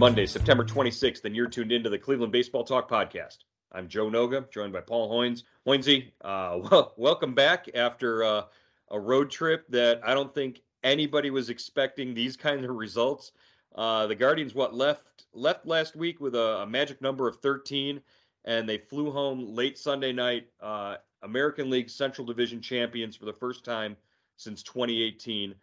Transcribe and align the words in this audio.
Monday, 0.00 0.24
September 0.24 0.64
26th, 0.64 1.26
and 1.26 1.36
you're 1.36 1.46
tuned 1.46 1.70
into 1.70 1.90
the 1.90 1.98
Cleveland 1.98 2.32
Baseball 2.32 2.64
Talk 2.64 2.88
podcast. 2.88 3.44
I'm 3.70 3.86
Joe 3.86 4.06
Noga, 4.06 4.50
joined 4.50 4.72
by 4.72 4.80
Paul 4.80 5.12
Hoynes. 5.12 5.42
Hoynesy, 5.66 6.12
uh, 6.22 6.58
well, 6.70 6.94
welcome 6.96 7.34
back 7.34 7.68
after 7.74 8.24
uh, 8.24 8.42
a 8.90 8.98
road 8.98 9.30
trip 9.30 9.66
that 9.68 10.00
I 10.02 10.14
don't 10.14 10.34
think 10.34 10.62
anybody 10.82 11.28
was 11.28 11.50
expecting 11.50 12.14
these 12.14 12.34
kinds 12.34 12.64
of 12.64 12.70
results. 12.70 13.32
Uh, 13.74 14.06
the 14.06 14.14
Guardians, 14.14 14.54
what 14.54 14.74
left 14.74 15.26
left 15.34 15.66
last 15.66 15.94
week 15.94 16.18
with 16.18 16.34
a, 16.34 16.60
a, 16.62 16.66
magic 16.66 17.02
number 17.02 17.28
of 17.28 17.36
13, 17.36 18.00
and 18.46 18.66
they 18.66 18.78
flew 18.78 19.10
home 19.10 19.54
late 19.54 19.76
Sunday 19.76 20.14
night. 20.14 20.48
Uh, 20.62 20.96
American 21.24 21.68
League 21.68 21.90
Central 21.90 22.26
Division 22.26 22.62
champions 22.62 23.16
for 23.16 23.26
the 23.26 23.34
first 23.34 23.66
time 23.66 23.98
since 24.38 24.62
2018. 24.62 25.54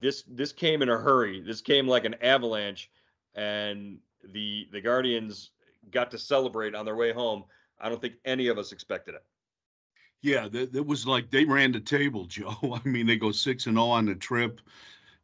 This 0.00 0.24
this 0.26 0.52
came 0.52 0.82
in 0.82 0.88
a 0.88 0.98
hurry. 0.98 1.40
This 1.40 1.60
came 1.60 1.86
like 1.86 2.04
an 2.04 2.14
avalanche, 2.22 2.90
and 3.34 3.98
the 4.32 4.68
the 4.72 4.80
Guardians 4.80 5.50
got 5.90 6.10
to 6.10 6.18
celebrate 6.18 6.74
on 6.74 6.84
their 6.84 6.96
way 6.96 7.12
home. 7.12 7.44
I 7.80 7.88
don't 7.88 8.00
think 8.00 8.14
any 8.24 8.48
of 8.48 8.58
us 8.58 8.72
expected 8.72 9.14
it. 9.14 9.24
Yeah, 10.22 10.48
that, 10.48 10.86
was 10.86 11.06
like 11.06 11.30
they 11.30 11.44
ran 11.44 11.72
the 11.72 11.80
table, 11.80 12.24
Joe. 12.26 12.56
I 12.84 12.86
mean, 12.88 13.06
they 13.06 13.16
go 13.16 13.32
six 13.32 13.66
and 13.66 13.76
zero 13.76 13.86
oh 13.86 13.90
on 13.90 14.06
the 14.06 14.14
trip. 14.14 14.60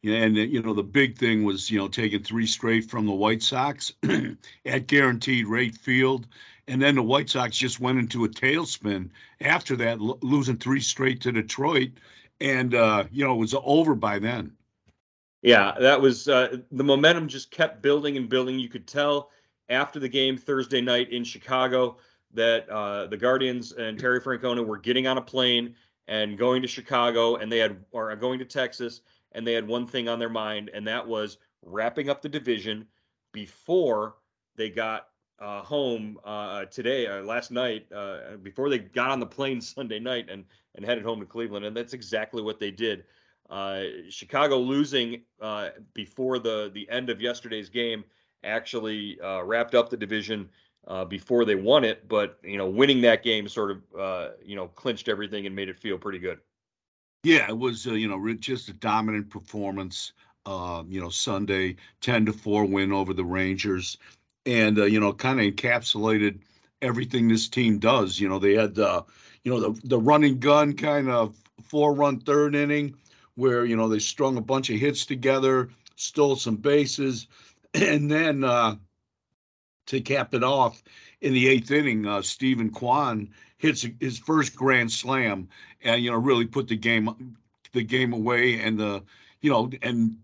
And 0.04 0.36
you 0.36 0.62
know 0.62 0.74
the 0.74 0.84
big 0.84 1.18
thing 1.18 1.42
was 1.42 1.70
you 1.70 1.78
know 1.78 1.88
taking 1.88 2.22
three 2.22 2.46
straight 2.46 2.88
from 2.88 3.06
the 3.06 3.12
White 3.12 3.42
Sox 3.42 3.92
at 4.66 4.86
guaranteed 4.86 5.46
rate 5.46 5.74
field, 5.74 6.28
and 6.68 6.80
then 6.80 6.94
the 6.94 7.02
White 7.02 7.30
Sox 7.30 7.56
just 7.56 7.80
went 7.80 7.98
into 7.98 8.24
a 8.24 8.28
tailspin 8.28 9.10
after 9.40 9.74
that, 9.76 10.00
lo- 10.00 10.18
losing 10.22 10.58
three 10.58 10.80
straight 10.80 11.20
to 11.22 11.32
Detroit, 11.32 11.90
and 12.40 12.74
uh, 12.74 13.04
you 13.10 13.24
know 13.24 13.34
it 13.34 13.38
was 13.38 13.54
over 13.64 13.94
by 13.94 14.18
then. 14.18 14.55
Yeah, 15.42 15.72
that 15.78 16.00
was 16.00 16.28
uh, 16.28 16.58
the 16.72 16.84
momentum 16.84 17.28
just 17.28 17.50
kept 17.50 17.82
building 17.82 18.16
and 18.16 18.28
building. 18.28 18.58
You 18.58 18.68
could 18.68 18.86
tell 18.86 19.30
after 19.68 20.00
the 20.00 20.08
game 20.08 20.36
Thursday 20.36 20.80
night 20.80 21.10
in 21.12 21.24
Chicago 21.24 21.98
that 22.34 22.68
uh, 22.68 23.06
the 23.06 23.16
Guardians 23.16 23.72
and 23.72 23.98
Terry 23.98 24.20
Francona 24.20 24.64
were 24.64 24.78
getting 24.78 25.06
on 25.06 25.18
a 25.18 25.22
plane 25.22 25.74
and 26.08 26.38
going 26.38 26.62
to 26.62 26.68
Chicago, 26.68 27.36
and 27.36 27.50
they 27.50 27.58
had 27.58 27.76
or 27.92 28.14
going 28.16 28.38
to 28.38 28.44
Texas, 28.44 29.02
and 29.32 29.46
they 29.46 29.52
had 29.52 29.66
one 29.66 29.86
thing 29.86 30.08
on 30.08 30.18
their 30.18 30.28
mind, 30.28 30.70
and 30.72 30.86
that 30.86 31.06
was 31.06 31.38
wrapping 31.62 32.08
up 32.08 32.22
the 32.22 32.28
division 32.28 32.86
before 33.32 34.16
they 34.56 34.70
got 34.70 35.08
uh, 35.38 35.60
home 35.62 36.18
uh, 36.24 36.64
today, 36.66 37.06
uh, 37.06 37.22
last 37.22 37.50
night, 37.50 37.86
uh, 37.92 38.36
before 38.42 38.70
they 38.70 38.78
got 38.78 39.10
on 39.10 39.20
the 39.20 39.26
plane 39.26 39.60
Sunday 39.60 39.98
night 39.98 40.28
and 40.30 40.44
and 40.74 40.84
headed 40.84 41.04
home 41.04 41.20
to 41.20 41.26
Cleveland, 41.26 41.64
and 41.64 41.76
that's 41.76 41.94
exactly 41.94 42.42
what 42.42 42.58
they 42.58 42.70
did. 42.70 43.04
Uh, 43.48 43.82
Chicago 44.08 44.58
losing 44.58 45.22
uh, 45.40 45.68
before 45.94 46.38
the 46.38 46.70
the 46.74 46.88
end 46.90 47.10
of 47.10 47.20
yesterday's 47.20 47.68
game 47.68 48.04
actually 48.44 49.18
wrapped 49.44 49.74
up 49.74 49.88
the 49.88 49.96
division 49.96 50.48
uh, 50.86 51.04
before 51.04 51.44
they 51.44 51.54
won 51.54 51.84
it, 51.84 52.06
but 52.08 52.38
you 52.42 52.56
know, 52.56 52.68
winning 52.68 53.00
that 53.00 53.22
game 53.22 53.48
sort 53.48 53.70
of 53.70 53.82
uh, 53.98 54.28
you 54.44 54.56
know 54.56 54.68
clinched 54.68 55.08
everything 55.08 55.46
and 55.46 55.54
made 55.54 55.68
it 55.68 55.78
feel 55.78 55.98
pretty 55.98 56.18
good. 56.18 56.38
Yeah, 57.24 57.48
it 57.48 57.58
was 57.58 57.86
uh, 57.86 57.92
you 57.92 58.08
know 58.08 58.34
just 58.34 58.68
a 58.68 58.72
dominant 58.72 59.30
performance. 59.30 60.12
Uh, 60.44 60.84
you 60.88 61.00
know, 61.00 61.08
Sunday 61.08 61.76
ten 62.00 62.24
to 62.26 62.32
four 62.32 62.64
win 62.64 62.92
over 62.92 63.12
the 63.12 63.24
Rangers, 63.24 63.98
and 64.44 64.78
uh, 64.78 64.84
you 64.84 65.00
know, 65.00 65.12
kind 65.12 65.40
of 65.40 65.46
encapsulated 65.46 66.38
everything 66.82 67.26
this 67.26 67.48
team 67.48 67.78
does. 67.78 68.20
You 68.20 68.28
know, 68.28 68.38
they 68.38 68.54
had 68.54 68.76
the 68.76 69.04
you 69.42 69.52
know 69.52 69.60
the 69.60 69.80
the 69.88 69.98
running 69.98 70.38
gun 70.38 70.74
kind 70.74 71.10
of 71.10 71.36
four 71.64 71.94
run 71.94 72.20
third 72.20 72.54
inning 72.54 72.94
where 73.36 73.64
you 73.64 73.76
know 73.76 73.88
they 73.88 73.98
strung 73.98 74.36
a 74.36 74.42
bunch 74.42 74.68
of 74.70 74.76
hits 74.76 75.06
together, 75.06 75.70
stole 75.94 76.36
some 76.36 76.56
bases, 76.56 77.28
and 77.74 78.10
then 78.10 78.44
uh, 78.44 78.76
to 79.86 80.00
cap 80.00 80.34
it 80.34 80.42
off 80.42 80.82
in 81.20 81.32
the 81.32 81.48
eighth 81.48 81.70
inning, 81.70 82.06
uh, 82.06 82.22
Steven 82.22 82.70
Kwan 82.70 83.30
hits 83.58 83.86
his 84.00 84.18
first 84.18 84.54
grand 84.54 84.90
slam, 84.90 85.48
and 85.82 86.02
you 86.02 86.10
know 86.10 86.16
really 86.16 86.46
put 86.46 86.68
the 86.68 86.76
game 86.76 87.36
the 87.72 87.82
game 87.82 88.12
away, 88.12 88.60
and 88.60 88.78
the 88.78 89.02
you 89.40 89.50
know 89.50 89.70
and 89.82 90.16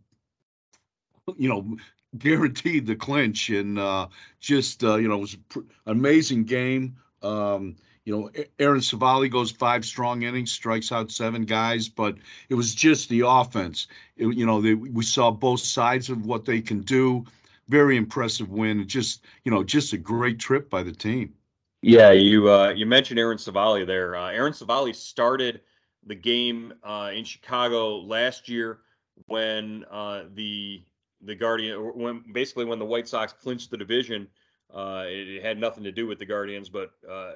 you 1.37 1.49
know 1.49 1.77
guaranteed 2.19 2.87
the 2.87 2.97
clinch, 2.97 3.51
and 3.51 3.79
uh, 3.79 4.09
just 4.41 4.85
uh, 4.85 4.97
you 4.97 5.09
know 5.09 5.17
it 5.17 5.21
was 5.21 5.37
an 5.57 5.67
amazing 5.87 6.45
game. 6.45 6.97
Um, 7.23 7.77
you 8.05 8.17
know, 8.17 8.31
Aaron 8.59 8.81
Civale 8.81 9.31
goes 9.31 9.51
five 9.51 9.85
strong 9.85 10.23
innings, 10.23 10.51
strikes 10.51 10.91
out 10.91 11.11
seven 11.11 11.45
guys, 11.45 11.89
but 11.89 12.17
it 12.49 12.55
was 12.55 12.75
just 12.75 13.09
the 13.09 13.23
offense. 13.25 13.87
It, 14.17 14.35
you 14.37 14.45
know, 14.45 14.61
they, 14.61 14.75
we 14.75 15.05
saw 15.05 15.31
both 15.31 15.61
sides 15.61 16.11
of 16.11 16.27
what 16.27 16.45
they 16.45 16.61
can 16.61 16.81
do 16.81 17.25
very 17.69 17.97
impressive 17.97 18.51
win. 18.51 18.87
Just 18.87 19.25
you 19.45 19.51
know, 19.51 19.65
just 19.65 19.93
a 19.93 19.99
great 19.99 20.39
trip 20.39 20.69
by 20.69 20.83
the 20.83 20.93
team. 20.93 21.33
Yeah, 21.81 22.13
you 22.13 22.51
uh, 22.51 22.71
you 22.71 22.87
mentioned 22.87 23.19
Aaron 23.19 23.39
Civale 23.39 23.87
there. 23.87 24.15
Uh, 24.15 24.31
Aaron 24.31 24.53
Civale 24.53 24.93
started 24.95 25.63
the 26.07 26.15
game 26.15 26.73
uh, 26.85 27.11
in 27.15 27.25
Chicago 27.25 27.97
last 27.99 28.49
year 28.49 28.81
when 29.27 29.85
uh, 29.91 30.25
the 30.35 30.83
the 31.23 31.35
Guardian 31.35 31.79
when 31.97 32.23
basically 32.33 32.65
when 32.67 32.79
the 32.79 32.85
White 32.85 33.09
Sox 33.09 33.33
clinched 33.33 33.71
the 33.71 33.77
division. 33.77 34.29
Uh, 34.73 35.05
it, 35.07 35.29
it, 35.29 35.43
had 35.43 35.59
nothing 35.59 35.85
to 35.85 35.93
do 35.93 36.07
with 36.07 36.19
the 36.19 36.25
Guardians, 36.25 36.71
but 36.71 36.93
uh, 37.07 37.33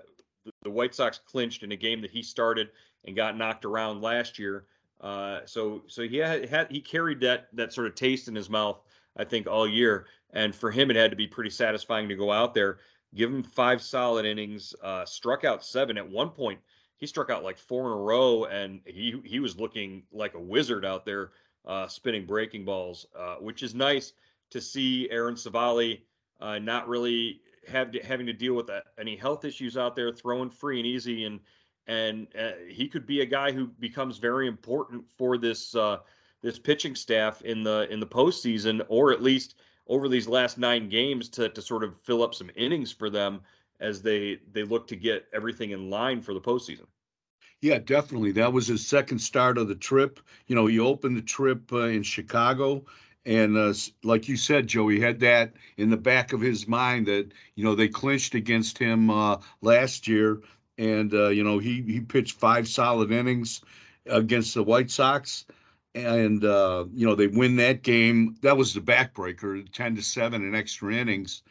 the, 0.62 0.70
White 0.70 0.94
Sox 0.94 1.18
clinched 1.18 1.62
in 1.62 1.72
a 1.72 1.76
game 1.76 2.00
that 2.00 2.10
he 2.10 2.22
started 2.22 2.70
and 3.04 3.16
got 3.16 3.36
knocked 3.36 3.64
around 3.64 4.02
last 4.02 4.38
year. 4.38 4.66
so 5.02 5.82
so 5.86 6.02
he 6.02 6.16
had, 6.16 6.48
had 6.48 6.70
he 6.70 6.80
carried 6.80 7.20
that 7.20 7.48
that 7.52 7.72
sort 7.72 7.86
of 7.86 7.94
taste 7.94 8.28
in 8.28 8.34
his 8.34 8.50
mouth 8.50 8.80
I 9.16 9.24
think, 9.24 9.46
all 9.46 9.68
year. 9.68 10.06
And 10.32 10.54
for 10.54 10.70
him, 10.70 10.90
it 10.90 10.96
had 10.96 11.10
to 11.10 11.16
be 11.16 11.26
pretty 11.26 11.50
satisfying 11.50 12.08
to 12.08 12.16
go 12.16 12.30
out 12.30 12.54
there, 12.54 12.78
give 13.14 13.30
him 13.30 13.42
five 13.42 13.82
solid 13.82 14.26
innings, 14.26 14.74
uh, 14.82 15.04
struck 15.04 15.44
out 15.44 15.64
seven. 15.64 15.96
At 15.96 16.08
one 16.08 16.30
point, 16.30 16.60
he 16.98 17.06
struck 17.06 17.30
out 17.30 17.44
like 17.44 17.58
four 17.58 17.86
in 17.86 17.92
a 17.92 18.02
row, 18.02 18.44
and 18.44 18.80
he 18.84 19.20
he 19.24 19.40
was 19.40 19.58
looking 19.58 20.02
like 20.12 20.34
a 20.34 20.40
wizard 20.40 20.84
out 20.84 21.04
there, 21.04 21.30
uh, 21.66 21.88
spinning 21.88 22.26
breaking 22.26 22.64
balls, 22.64 23.06
uh, 23.18 23.36
which 23.36 23.62
is 23.62 23.74
nice 23.74 24.12
to 24.50 24.60
see 24.60 25.08
Aaron 25.10 25.34
Civale 25.34 26.00
uh, 26.40 26.58
not 26.58 26.88
really 26.88 27.40
have 27.68 27.94
having 28.04 28.26
to 28.26 28.32
deal 28.32 28.54
with 28.54 28.70
uh, 28.70 28.80
any 28.98 29.16
health 29.16 29.44
issues 29.44 29.76
out 29.76 29.96
there, 29.96 30.12
throwing 30.12 30.50
free 30.50 30.78
and 30.78 30.86
easy, 30.86 31.24
and 31.24 31.40
and 31.86 32.28
uh, 32.38 32.52
he 32.68 32.88
could 32.88 33.06
be 33.06 33.20
a 33.20 33.26
guy 33.26 33.52
who 33.52 33.66
becomes 33.78 34.18
very 34.18 34.46
important 34.46 35.04
for 35.16 35.38
this 35.38 35.74
this 36.42 36.58
pitching 36.58 36.94
staff 36.94 37.42
in 37.42 37.62
the 37.62 37.86
in 37.90 38.00
the 38.00 38.06
postseason, 38.06 38.84
or 38.88 39.12
at 39.12 39.22
least 39.22 39.56
over 39.88 40.08
these 40.08 40.28
last 40.28 40.58
nine 40.58 40.88
games 40.88 41.28
to 41.30 41.48
to 41.48 41.62
sort 41.62 41.84
of 41.84 42.00
fill 42.00 42.22
up 42.22 42.34
some 42.34 42.50
innings 42.56 42.92
for 42.92 43.10
them 43.10 43.40
as 43.80 44.02
they 44.02 44.38
they 44.52 44.64
look 44.64 44.86
to 44.88 44.96
get 44.96 45.26
everything 45.32 45.70
in 45.70 45.90
line 45.90 46.20
for 46.20 46.34
the 46.34 46.40
postseason. 46.40 46.86
Yeah, 47.62 47.78
definitely. 47.78 48.32
That 48.32 48.52
was 48.52 48.66
his 48.66 48.86
second 48.86 49.18
start 49.18 49.56
of 49.56 49.68
the 49.68 49.74
trip. 49.74 50.20
You 50.46 50.54
know, 50.54 50.66
he 50.66 50.78
opened 50.78 51.16
the 51.16 51.22
trip 51.22 51.72
uh, 51.72 51.86
in 51.86 52.02
Chicago, 52.02 52.84
and 53.26 53.56
uh, 53.58 53.74
like 54.04 54.28
you 54.28 54.36
said, 54.36 54.68
Joe, 54.68 54.86
he 54.86 55.00
had 55.00 55.18
that 55.20 55.52
in 55.76 55.90
the 55.90 55.96
back 55.96 56.32
of 56.32 56.40
his 56.40 56.68
mind 56.68 57.06
that 57.06 57.32
you 57.56 57.64
know 57.64 57.74
they 57.74 57.88
clinched 57.88 58.34
against 58.36 58.78
him 58.78 59.10
uh, 59.10 59.38
last 59.60 60.06
year, 60.06 60.40
and 60.78 61.12
uh, 61.12 61.28
you 61.28 61.42
know 61.42 61.58
he 61.58 61.82
he 61.82 62.00
pitched 62.00 62.38
five 62.38 62.68
solid 62.68 63.10
innings 63.10 63.60
against 64.06 64.54
the 64.54 64.62
White 64.62 64.90
Sox. 64.90 65.44
And 65.96 66.44
uh, 66.44 66.84
you 66.94 67.06
know 67.06 67.14
they 67.14 67.26
win 67.26 67.56
that 67.56 67.82
game. 67.82 68.36
That 68.42 68.56
was 68.56 68.72
the 68.72 68.80
backbreaker, 68.80 69.66
ten 69.72 69.96
to 69.96 70.02
seven 70.02 70.46
in 70.46 70.54
extra 70.54 70.94
innings, 70.94 71.42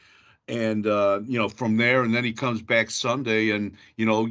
and 0.47 0.87
uh, 0.87 1.21
you 1.25 1.37
know 1.37 1.49
from 1.49 1.77
there, 1.77 2.03
and 2.03 2.13
then 2.13 2.23
he 2.23 2.31
comes 2.31 2.61
back 2.61 2.89
Sunday, 2.89 3.49
and 3.49 3.75
you 3.97 4.05
know 4.05 4.29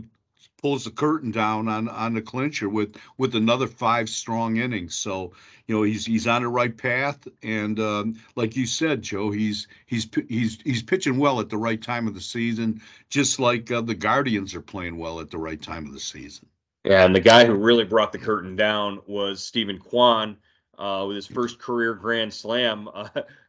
pulls 0.64 0.84
the 0.84 0.90
curtain 0.90 1.30
down 1.30 1.68
on 1.68 1.90
on 1.90 2.14
the 2.14 2.22
clincher 2.22 2.70
with 2.70 2.96
with 3.18 3.34
another 3.34 3.66
five 3.66 4.08
strong 4.08 4.56
innings. 4.56 4.94
So 4.94 5.34
you 5.66 5.76
know 5.76 5.82
he's 5.82 6.06
he's 6.06 6.26
on 6.26 6.40
the 6.40 6.48
right 6.48 6.74
path, 6.74 7.28
and 7.42 7.78
um, 7.78 8.18
like 8.34 8.56
you 8.56 8.64
said, 8.64 9.02
Joe, 9.02 9.30
he's 9.30 9.68
he's 9.84 10.08
he's 10.26 10.58
he's 10.62 10.82
pitching 10.82 11.18
well 11.18 11.38
at 11.38 11.50
the 11.50 11.58
right 11.58 11.82
time 11.82 12.08
of 12.08 12.14
the 12.14 12.20
season, 12.22 12.80
just 13.10 13.38
like 13.38 13.70
uh, 13.70 13.82
the 13.82 13.94
Guardians 13.94 14.54
are 14.54 14.62
playing 14.62 14.96
well 14.96 15.20
at 15.20 15.30
the 15.30 15.36
right 15.36 15.60
time 15.60 15.84
of 15.84 15.92
the 15.92 16.00
season. 16.00 16.48
Yeah, 16.82 17.04
and 17.04 17.14
the 17.14 17.20
guy 17.20 17.44
who 17.44 17.52
really 17.52 17.84
brought 17.84 18.12
the 18.12 18.18
curtain 18.18 18.56
down 18.56 19.00
was 19.06 19.44
Steven 19.44 19.78
Kwan 19.78 20.34
uh, 20.78 21.04
with 21.06 21.16
his 21.16 21.26
first 21.26 21.58
career 21.58 21.92
Grand 21.92 22.32
Slam. 22.32 22.88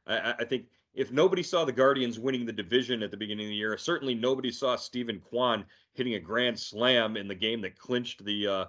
Uh, 0.07 0.11
I, 0.21 0.35
I, 0.41 0.45
think 0.45 0.65
if 0.95 1.11
nobody 1.11 1.43
saw 1.43 1.65
the 1.65 1.71
Guardians 1.71 2.19
winning 2.19 2.45
the 2.45 2.53
division 2.53 3.03
at 3.03 3.11
the 3.11 3.17
beginning 3.17 3.45
of 3.45 3.49
the 3.49 3.55
year, 3.55 3.77
certainly 3.77 4.15
nobody 4.15 4.51
saw 4.51 4.75
Steven 4.75 5.19
Kwan 5.19 5.65
hitting 5.93 6.15
a 6.15 6.19
Grand 6.19 6.57
Slam 6.57 7.17
in 7.17 7.27
the 7.27 7.35
game 7.35 7.61
that 7.61 7.77
clinched 7.77 8.23
the 8.23 8.47
uh, 8.47 8.65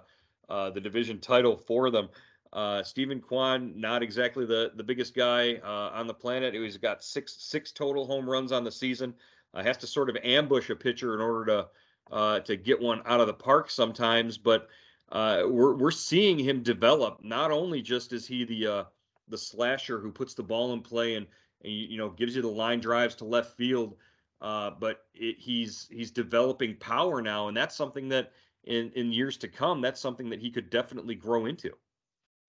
uh 0.49 0.69
the 0.69 0.81
division 0.81 1.19
title 1.19 1.57
for 1.57 1.89
them. 1.89 2.09
Uh, 2.53 2.83
Steven 2.83 3.21
Kwan, 3.21 3.73
not 3.79 4.03
exactly 4.03 4.45
the 4.45 4.71
the 4.75 4.83
biggest 4.83 5.15
guy 5.15 5.55
uh, 5.63 5.91
on 5.93 6.07
the 6.07 6.13
planet. 6.13 6.53
He's 6.53 6.77
got 6.77 7.03
six 7.03 7.35
six 7.39 7.71
total 7.71 8.05
home 8.05 8.29
runs 8.29 8.51
on 8.51 8.63
the 8.63 8.71
season. 8.71 9.13
has 9.55 9.77
to 9.77 9.87
sort 9.87 10.09
of 10.09 10.17
ambush 10.23 10.69
a 10.69 10.75
pitcher 10.75 11.13
in 11.13 11.21
order 11.21 11.45
to 11.45 11.67
uh, 12.11 12.39
to 12.41 12.55
get 12.55 12.81
one 12.81 13.01
out 13.05 13.21
of 13.21 13.27
the 13.27 13.33
park 13.33 13.69
sometimes, 13.69 14.37
but 14.37 14.67
uh, 15.11 15.43
we're 15.45 15.75
we're 15.75 15.91
seeing 15.91 16.37
him 16.37 16.61
develop. 16.61 17.23
Not 17.23 17.51
only 17.51 17.81
just 17.81 18.13
is 18.13 18.27
he 18.27 18.43
the 18.43 18.67
uh, 18.67 18.83
the 19.29 19.37
slasher 19.37 19.99
who 19.99 20.11
puts 20.11 20.33
the 20.33 20.43
ball 20.43 20.73
in 20.73 20.81
play 20.81 21.15
and, 21.15 21.27
and 21.63 21.71
you 21.71 21.97
know 21.97 22.09
gives 22.09 22.35
you 22.35 22.41
the 22.41 22.47
line 22.47 22.79
drives 22.79 23.15
to 23.15 23.25
left 23.25 23.55
field, 23.57 23.95
uh, 24.41 24.71
but 24.71 25.05
it, 25.13 25.37
he's 25.39 25.87
he's 25.91 26.11
developing 26.11 26.75
power 26.75 27.21
now, 27.21 27.47
and 27.47 27.57
that's 27.57 27.75
something 27.75 28.09
that 28.09 28.31
in 28.63 28.91
in 28.95 29.11
years 29.11 29.37
to 29.37 29.47
come, 29.47 29.81
that's 29.81 29.99
something 29.99 30.29
that 30.29 30.39
he 30.39 30.49
could 30.49 30.69
definitely 30.69 31.15
grow 31.15 31.45
into. 31.45 31.71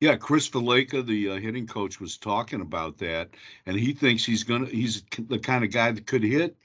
Yeah, 0.00 0.16
Chris 0.16 0.48
Valaika, 0.48 1.04
the 1.04 1.30
uh, 1.30 1.36
hitting 1.36 1.66
coach, 1.66 2.00
was 2.00 2.16
talking 2.16 2.60
about 2.60 2.98
that, 2.98 3.30
and 3.66 3.76
he 3.76 3.92
thinks 3.92 4.24
he's 4.24 4.44
gonna 4.44 4.66
he's 4.66 5.02
the 5.28 5.38
kind 5.38 5.64
of 5.64 5.72
guy 5.72 5.90
that 5.90 6.06
could 6.06 6.22
hit 6.22 6.56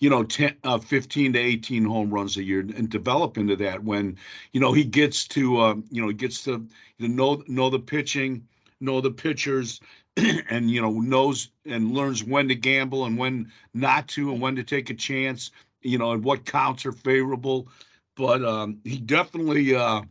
you 0.00 0.08
know, 0.08 0.24
10, 0.24 0.56
uh, 0.64 0.78
15 0.78 1.34
to 1.34 1.38
18 1.38 1.84
home 1.84 2.10
runs 2.10 2.36
a 2.36 2.42
year 2.42 2.60
and 2.60 2.88
develop 2.88 3.38
into 3.38 3.54
that 3.56 3.84
when, 3.84 4.16
you 4.52 4.60
know, 4.60 4.72
he 4.72 4.82
gets 4.82 5.28
to, 5.28 5.58
uh, 5.60 5.74
you 5.90 6.00
know, 6.00 6.08
he 6.08 6.14
gets 6.14 6.42
to 6.44 6.66
you 6.98 7.08
know, 7.08 7.42
know 7.46 7.70
the 7.70 7.78
pitching, 7.78 8.46
know 8.80 9.00
the 9.00 9.10
pitchers, 9.10 9.80
and, 10.50 10.70
you 10.70 10.80
know, 10.80 10.90
knows 11.00 11.50
and 11.66 11.92
learns 11.92 12.24
when 12.24 12.48
to 12.48 12.54
gamble 12.54 13.04
and 13.04 13.16
when 13.18 13.50
not 13.74 14.08
to 14.08 14.30
and 14.32 14.40
when 14.40 14.56
to 14.56 14.62
take 14.64 14.90
a 14.90 14.94
chance, 14.94 15.50
you 15.82 15.98
know, 15.98 16.12
and 16.12 16.24
what 16.24 16.44
counts 16.44 16.84
are 16.86 16.92
favorable. 16.92 17.68
But 18.16 18.44
um, 18.44 18.80
he 18.84 18.98
definitely, 18.98 19.74
uh, 19.74 20.02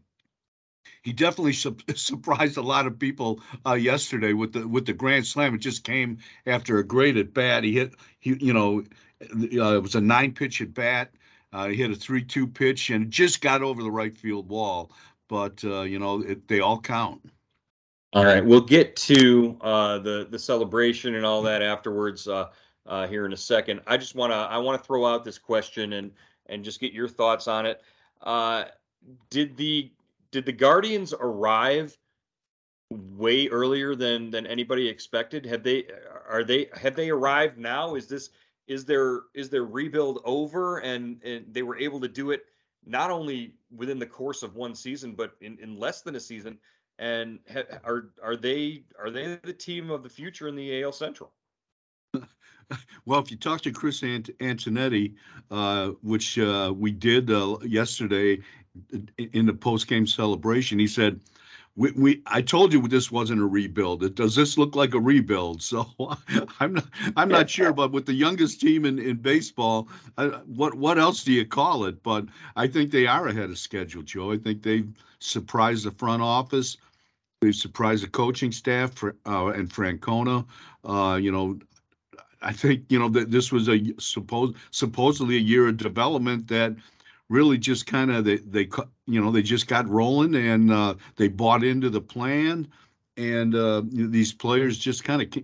he 1.03 1.13
definitely 1.13 1.53
su- 1.53 1.77
surprised 1.95 2.57
a 2.57 2.61
lot 2.61 2.85
of 2.87 2.99
people 2.99 3.41
uh, 3.65 3.73
yesterday 3.73 4.33
with 4.33 4.53
the 4.53 4.67
with 4.67 4.85
the 4.85 4.93
grand 4.93 5.25
slam. 5.25 5.55
It 5.55 5.59
just 5.59 5.83
came 5.83 6.17
after 6.45 6.77
a 6.77 6.83
great 6.83 7.17
at 7.17 7.33
bat. 7.33 7.63
He 7.63 7.73
hit 7.73 7.95
he 8.19 8.37
you 8.39 8.53
know 8.53 8.83
uh, 9.21 9.75
it 9.75 9.81
was 9.81 9.95
a 9.95 10.01
nine 10.01 10.33
pitch 10.33 10.61
at 10.61 10.73
bat. 10.73 11.11
Uh, 11.51 11.67
he 11.69 11.75
hit 11.77 11.91
a 11.91 11.95
three-two 11.95 12.47
pitch 12.47 12.89
and 12.91 13.09
just 13.09 13.41
got 13.41 13.63
over 13.63 13.81
the 13.81 13.91
right 13.91 14.15
field 14.17 14.49
wall. 14.49 14.91
But 15.27 15.63
uh, 15.63 15.81
you 15.81 15.99
know, 15.99 16.21
it, 16.21 16.47
they 16.47 16.59
all 16.59 16.79
count. 16.79 17.21
All 18.13 18.25
right, 18.25 18.43
we'll 18.43 18.61
get 18.61 18.95
to 18.95 19.55
uh, 19.61 19.99
the 19.99 20.27
the 20.29 20.39
celebration 20.39 21.15
and 21.15 21.25
all 21.25 21.43
that 21.43 21.61
afterwards 21.61 22.27
uh, 22.27 22.47
uh, 22.87 23.07
here 23.07 23.25
in 23.25 23.33
a 23.33 23.37
second. 23.37 23.81
I 23.85 23.97
just 23.97 24.15
want 24.15 24.31
to 24.31 24.37
I 24.37 24.57
want 24.57 24.81
to 24.81 24.85
throw 24.85 25.05
out 25.05 25.23
this 25.23 25.37
question 25.37 25.93
and 25.93 26.11
and 26.47 26.63
just 26.63 26.79
get 26.79 26.91
your 26.91 27.07
thoughts 27.07 27.47
on 27.47 27.65
it. 27.67 27.81
did 29.29 29.55
the 29.57 29.91
did 30.31 30.45
the 30.45 30.51
Guardians 30.51 31.13
arrive 31.19 31.97
way 32.89 33.47
earlier 33.49 33.93
than 33.93 34.31
than 34.31 34.47
anybody 34.47 34.87
expected? 34.87 35.45
Have 35.45 35.61
they 35.61 35.85
are 36.27 36.43
they 36.43 36.67
have 36.73 36.95
they 36.95 37.11
arrived 37.11 37.59
now? 37.59 37.93
Is 37.93 38.07
this 38.07 38.31
is 38.69 38.85
their 38.85 39.23
is 39.33 39.49
their 39.49 39.65
rebuild 39.65 40.21
over 40.23 40.77
and, 40.79 41.21
and 41.23 41.45
they 41.51 41.63
were 41.63 41.77
able 41.77 41.99
to 41.99 42.07
do 42.07 42.31
it 42.31 42.45
not 42.85 43.11
only 43.11 43.53
within 43.75 43.99
the 43.99 44.05
course 44.05 44.41
of 44.43 44.55
one 44.55 44.73
season 44.73 45.13
but 45.13 45.33
in, 45.41 45.57
in 45.59 45.77
less 45.77 46.01
than 46.01 46.15
a 46.15 46.19
season 46.19 46.57
and 46.99 47.39
ha- 47.51 47.79
are 47.83 48.09
are 48.21 48.35
they 48.35 48.83
are 48.99 49.09
they 49.09 49.39
the 49.43 49.53
team 49.53 49.89
of 49.89 50.03
the 50.03 50.09
future 50.09 50.47
in 50.47 50.55
the 50.55 50.83
AL 50.83 50.91
Central? 50.91 51.31
well, 53.05 53.19
if 53.19 53.31
you 53.31 53.37
talk 53.37 53.61
to 53.61 53.71
Chris 53.71 54.03
Ant- 54.03 54.37
Antonetti, 54.39 55.15
uh, 55.49 55.89
which 56.03 56.37
uh, 56.37 56.73
we 56.75 56.91
did 56.91 57.31
uh, 57.31 57.57
yesterday 57.63 58.39
in 59.17 59.45
the 59.45 59.53
post 59.53 59.87
game 59.87 60.05
celebration, 60.05 60.77
he 60.77 60.87
said 60.87 61.19
we, 61.75 61.91
we 61.91 62.21
I 62.27 62.41
told 62.41 62.73
you 62.73 62.85
this 62.87 63.11
wasn't 63.11 63.41
a 63.41 63.45
rebuild. 63.45 64.13
does 64.15 64.35
this 64.35 64.57
look 64.57 64.75
like 64.75 64.93
a 64.93 64.99
rebuild? 64.99 65.61
So 65.69 65.87
I'm 66.59 66.73
not 66.73 66.85
I'm 67.15 67.29
not 67.29 67.49
sure, 67.49 67.71
but 67.71 67.91
with 67.91 68.05
the 68.05 68.13
youngest 68.13 68.59
team 68.59 68.85
in, 68.85 68.99
in 68.99 69.17
baseball, 69.17 69.87
uh, 70.17 70.39
what 70.45 70.73
what 70.75 70.99
else 70.99 71.23
do 71.23 71.31
you 71.31 71.45
call 71.45 71.85
it? 71.85 72.03
But 72.03 72.25
I 72.57 72.67
think 72.67 72.91
they 72.91 73.07
are 73.07 73.27
ahead 73.27 73.49
of 73.49 73.57
schedule, 73.57 74.01
Joe. 74.01 74.31
I 74.33 74.37
think 74.37 74.63
they've 74.63 74.91
surprised 75.19 75.85
the 75.85 75.91
front 75.91 76.21
office. 76.21 76.77
They've 77.41 77.55
surprised 77.55 78.03
the 78.03 78.09
coaching 78.09 78.51
staff 78.51 78.93
for, 78.93 79.15
uh, 79.25 79.47
and 79.47 79.69
Francona. 79.69 80.45
Uh, 80.83 81.15
you 81.15 81.31
know, 81.31 81.57
I 82.41 82.51
think 82.51 82.83
you 82.89 82.99
know 82.99 83.07
that 83.09 83.31
this 83.31 83.49
was 83.49 83.69
a 83.69 83.79
supposed 83.97 84.57
supposedly 84.71 85.37
a 85.37 85.39
year 85.39 85.69
of 85.69 85.77
development 85.77 86.49
that 86.49 86.75
really 87.29 87.57
just 87.57 87.85
kind 87.87 88.11
of 88.11 88.25
they 88.25 88.37
they 88.37 88.67
you 89.07 89.21
know 89.21 89.31
they 89.31 89.41
just 89.41 89.67
got 89.67 89.87
rolling 89.87 90.35
and 90.35 90.71
uh, 90.71 90.95
they 91.15 91.29
bought 91.29 91.63
into 91.63 91.89
the 91.89 92.01
plan 92.01 92.67
and 93.15 93.55
uh, 93.55 93.83
these 93.85 94.33
players 94.33 94.77
just 94.77 95.05
kind 95.05 95.21
of 95.21 95.43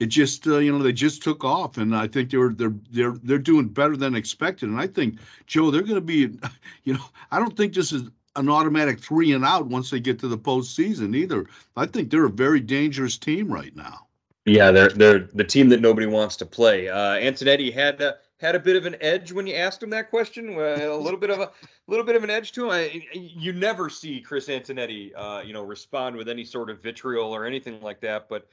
it 0.00 0.06
just 0.06 0.46
uh, 0.46 0.58
you 0.58 0.72
know 0.72 0.82
they 0.82 0.92
just 0.92 1.22
took 1.22 1.44
off 1.44 1.76
and 1.76 1.94
I 1.94 2.06
think 2.06 2.30
they're 2.30 2.50
they're 2.50 2.74
they're 2.90 3.18
they're 3.22 3.38
doing 3.38 3.68
better 3.68 3.98
than 3.98 4.14
expected 4.14 4.70
and 4.70 4.80
I 4.80 4.86
think 4.86 5.18
Joe 5.46 5.70
they're 5.70 5.82
going 5.82 5.94
to 5.94 6.00
be 6.00 6.38
you 6.84 6.94
know 6.94 7.04
I 7.30 7.38
don't 7.38 7.54
think 7.54 7.74
this 7.74 7.92
is 7.92 8.08
an 8.36 8.48
automatic 8.48 9.00
three 9.00 9.32
and 9.32 9.44
out 9.44 9.66
once 9.66 9.90
they 9.90 10.00
get 10.00 10.18
to 10.20 10.28
the 10.28 10.38
postseason 10.38 11.14
either. 11.14 11.46
I 11.76 11.86
think 11.86 12.10
they're 12.10 12.26
a 12.26 12.30
very 12.30 12.60
dangerous 12.60 13.16
team 13.16 13.52
right 13.52 13.74
now. 13.74 14.06
Yeah, 14.46 14.70
they're 14.70 14.90
they're 14.90 15.28
the 15.32 15.44
team 15.44 15.70
that 15.70 15.80
nobody 15.80 16.06
wants 16.06 16.36
to 16.36 16.46
play. 16.46 16.88
Uh, 16.88 17.14
Antonetti 17.14 17.72
had 17.72 18.02
uh, 18.02 18.12
had 18.40 18.54
a 18.54 18.60
bit 18.60 18.76
of 18.76 18.84
an 18.84 18.96
edge 19.00 19.32
when 19.32 19.46
you 19.46 19.54
asked 19.54 19.82
him 19.82 19.88
that 19.90 20.10
question. 20.10 20.50
A 20.58 20.94
little 20.94 21.18
bit 21.18 21.30
of 21.30 21.40
a 21.40 21.50
little 21.86 22.04
bit 22.04 22.14
of 22.14 22.24
an 22.24 22.30
edge 22.30 22.52
to 22.52 22.66
him. 22.66 22.70
I, 22.70 23.02
you 23.14 23.54
never 23.54 23.88
see 23.88 24.20
Chris 24.20 24.48
Antonetti, 24.48 25.12
uh, 25.16 25.42
you 25.44 25.54
know, 25.54 25.62
respond 25.62 26.16
with 26.16 26.28
any 26.28 26.44
sort 26.44 26.68
of 26.68 26.82
vitriol 26.82 27.34
or 27.34 27.46
anything 27.46 27.80
like 27.80 28.00
that. 28.02 28.28
But 28.28 28.46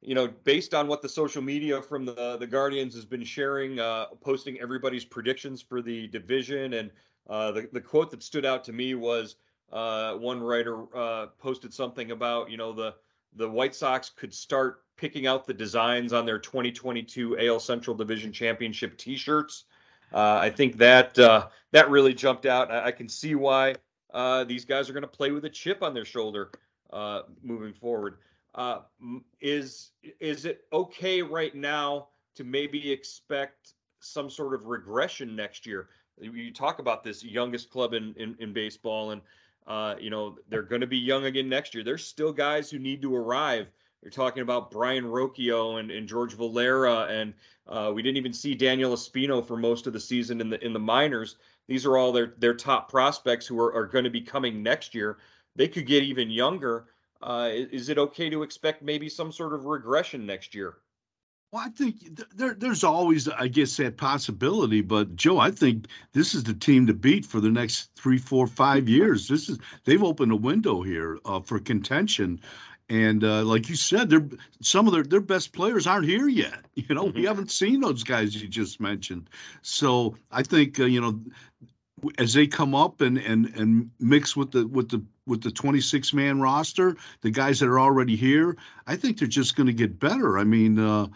you 0.00 0.16
know, 0.16 0.28
based 0.42 0.74
on 0.74 0.88
what 0.88 1.02
the 1.02 1.08
social 1.08 1.42
media 1.42 1.80
from 1.80 2.04
the 2.04 2.36
the 2.38 2.46
Guardians 2.46 2.94
has 2.96 3.04
been 3.04 3.24
sharing, 3.24 3.78
uh, 3.78 4.06
posting 4.20 4.58
everybody's 4.60 5.04
predictions 5.04 5.62
for 5.62 5.82
the 5.82 6.08
division, 6.08 6.74
and 6.74 6.90
uh, 7.28 7.52
the 7.52 7.68
the 7.72 7.80
quote 7.80 8.10
that 8.10 8.22
stood 8.22 8.46
out 8.46 8.64
to 8.64 8.72
me 8.72 8.94
was 8.94 9.36
uh, 9.72 10.14
one 10.14 10.40
writer 10.40 10.84
uh, 10.96 11.26
posted 11.38 11.72
something 11.72 12.10
about 12.10 12.50
you 12.50 12.56
know 12.56 12.72
the 12.72 12.94
the 13.36 13.48
White 13.48 13.74
Sox 13.74 14.10
could 14.10 14.32
start 14.32 14.82
picking 14.96 15.26
out 15.26 15.46
the 15.46 15.54
designs 15.54 16.12
on 16.12 16.24
their 16.24 16.38
2022 16.38 17.38
AL 17.38 17.60
Central 17.60 17.94
Division 17.94 18.32
Championship 18.32 18.96
T-shirts. 18.96 19.64
Uh, 20.12 20.38
I 20.40 20.50
think 20.50 20.78
that 20.78 21.18
uh, 21.18 21.48
that 21.72 21.90
really 21.90 22.14
jumped 22.14 22.46
out. 22.46 22.70
I, 22.70 22.86
I 22.86 22.92
can 22.92 23.08
see 23.08 23.34
why 23.34 23.74
these 24.46 24.64
guys 24.64 24.88
are 24.88 24.94
going 24.94 25.02
to 25.02 25.08
play 25.08 25.30
with 25.30 25.44
a 25.44 25.50
chip 25.50 25.82
on 25.82 25.92
their 25.92 26.06
shoulder 26.06 26.50
moving 27.42 27.74
forward. 27.74 28.18
Is 29.40 29.90
is 30.18 30.46
it 30.46 30.64
okay 30.72 31.20
right 31.20 31.54
now 31.54 32.08
to 32.36 32.44
maybe 32.44 32.90
expect 32.90 33.74
some 34.00 34.30
sort 34.30 34.54
of 34.54 34.64
regression 34.64 35.36
next 35.36 35.66
year? 35.66 35.90
You 36.20 36.52
talk 36.52 36.78
about 36.78 37.04
this 37.04 37.24
youngest 37.24 37.70
club 37.70 37.94
in 37.94 38.14
in, 38.16 38.36
in 38.38 38.52
baseball, 38.52 39.10
and 39.10 39.22
uh, 39.66 39.96
you 40.00 40.10
know, 40.10 40.38
they're 40.48 40.62
going 40.62 40.80
to 40.80 40.86
be 40.86 40.96
young 40.96 41.26
again 41.26 41.48
next 41.48 41.74
year. 41.74 41.84
There's 41.84 42.04
still 42.04 42.32
guys 42.32 42.70
who 42.70 42.78
need 42.78 43.02
to 43.02 43.14
arrive. 43.14 43.68
You're 44.02 44.10
talking 44.10 44.42
about 44.42 44.70
Brayan 44.70 45.04
Rocchio 45.04 45.80
and, 45.80 45.90
and 45.90 46.08
George 46.08 46.34
Valera, 46.34 47.06
and 47.10 47.34
uh, 47.66 47.90
we 47.92 48.00
didn't 48.00 48.16
even 48.16 48.32
see 48.32 48.54
Daniel 48.54 48.94
Espino 48.94 49.44
for 49.44 49.56
most 49.56 49.86
of 49.86 49.92
the 49.92 50.00
season 50.00 50.40
in 50.40 50.48
the 50.48 50.64
in 50.64 50.72
the 50.72 50.78
minors. 50.78 51.36
These 51.66 51.84
are 51.84 51.98
all 51.98 52.12
their 52.12 52.34
their 52.38 52.54
top 52.54 52.88
prospects 52.88 53.46
who 53.46 53.60
are, 53.60 53.74
are 53.74 53.86
going 53.86 54.04
to 54.04 54.10
be 54.10 54.20
coming 54.20 54.62
next 54.62 54.94
year. 54.94 55.18
They 55.56 55.68
could 55.68 55.86
get 55.86 56.02
even 56.02 56.30
younger. 56.30 56.86
Uh, 57.20 57.50
is, 57.52 57.68
is 57.68 57.88
it 57.88 57.98
okay 57.98 58.30
to 58.30 58.44
expect 58.44 58.82
maybe 58.82 59.08
some 59.08 59.32
sort 59.32 59.52
of 59.52 59.66
regression 59.66 60.24
next 60.24 60.54
year? 60.54 60.76
Well, 61.52 61.62
I 61.64 61.70
think 61.70 62.18
there, 62.36 62.54
there's 62.54 62.84
always, 62.84 63.28
I 63.28 63.48
guess, 63.48 63.76
that 63.78 63.96
possibility. 63.96 64.82
But 64.82 65.16
Joe, 65.16 65.38
I 65.38 65.50
think 65.50 65.86
this 66.12 66.34
is 66.34 66.44
the 66.44 66.54
team 66.54 66.86
to 66.86 66.94
beat 66.94 67.24
for 67.24 67.40
the 67.40 67.50
next 67.50 67.90
three, 67.96 68.18
four, 68.18 68.46
five 68.46 68.88
years. 68.88 69.28
This 69.28 69.48
is 69.48 69.58
they've 69.84 70.02
opened 70.02 70.32
a 70.32 70.36
window 70.36 70.82
here 70.82 71.18
uh, 71.24 71.40
for 71.40 71.58
contention, 71.58 72.40
And 72.90 73.24
uh, 73.24 73.44
like 73.44 73.68
you 73.68 73.76
said, 73.76 74.10
they're 74.10 74.28
some 74.60 74.86
of 74.86 74.92
their 74.92 75.02
their 75.04 75.20
best 75.20 75.52
players 75.52 75.86
aren't 75.86 76.06
here 76.06 76.28
yet. 76.28 76.66
You 76.76 76.94
know, 76.94 77.06
Mm-hmm. 77.06 77.18
we 77.18 77.24
haven't 77.24 77.50
seen 77.50 77.80
those 77.80 78.02
guys 78.04 78.40
you 78.40 78.48
just 78.48 78.80
mentioned. 78.80 79.28
So 79.62 80.16
I 80.30 80.42
think 80.42 80.78
uh, 80.80 80.84
you 80.84 81.00
know, 81.00 81.20
as 82.18 82.34
they 82.34 82.46
come 82.46 82.74
up 82.74 83.00
and 83.00 83.18
and 83.18 83.46
and 83.56 83.90
mix 84.00 84.36
with 84.36 84.52
the 84.52 84.66
with 84.68 84.88
the 84.90 85.02
with 85.26 85.42
the 85.42 85.50
26 85.50 86.12
man 86.14 86.40
roster, 86.40 86.96
the 87.22 87.30
guys 87.30 87.60
that 87.60 87.68
are 87.68 87.80
already 87.80 88.16
here, 88.16 88.56
I 88.86 88.96
think 88.96 89.18
they're 89.18 89.28
just 89.28 89.56
going 89.56 89.66
to 89.66 89.72
get 89.72 89.98
better. 89.98 90.38
I 90.38 90.44
mean, 90.44 90.78
uh, 90.78 91.08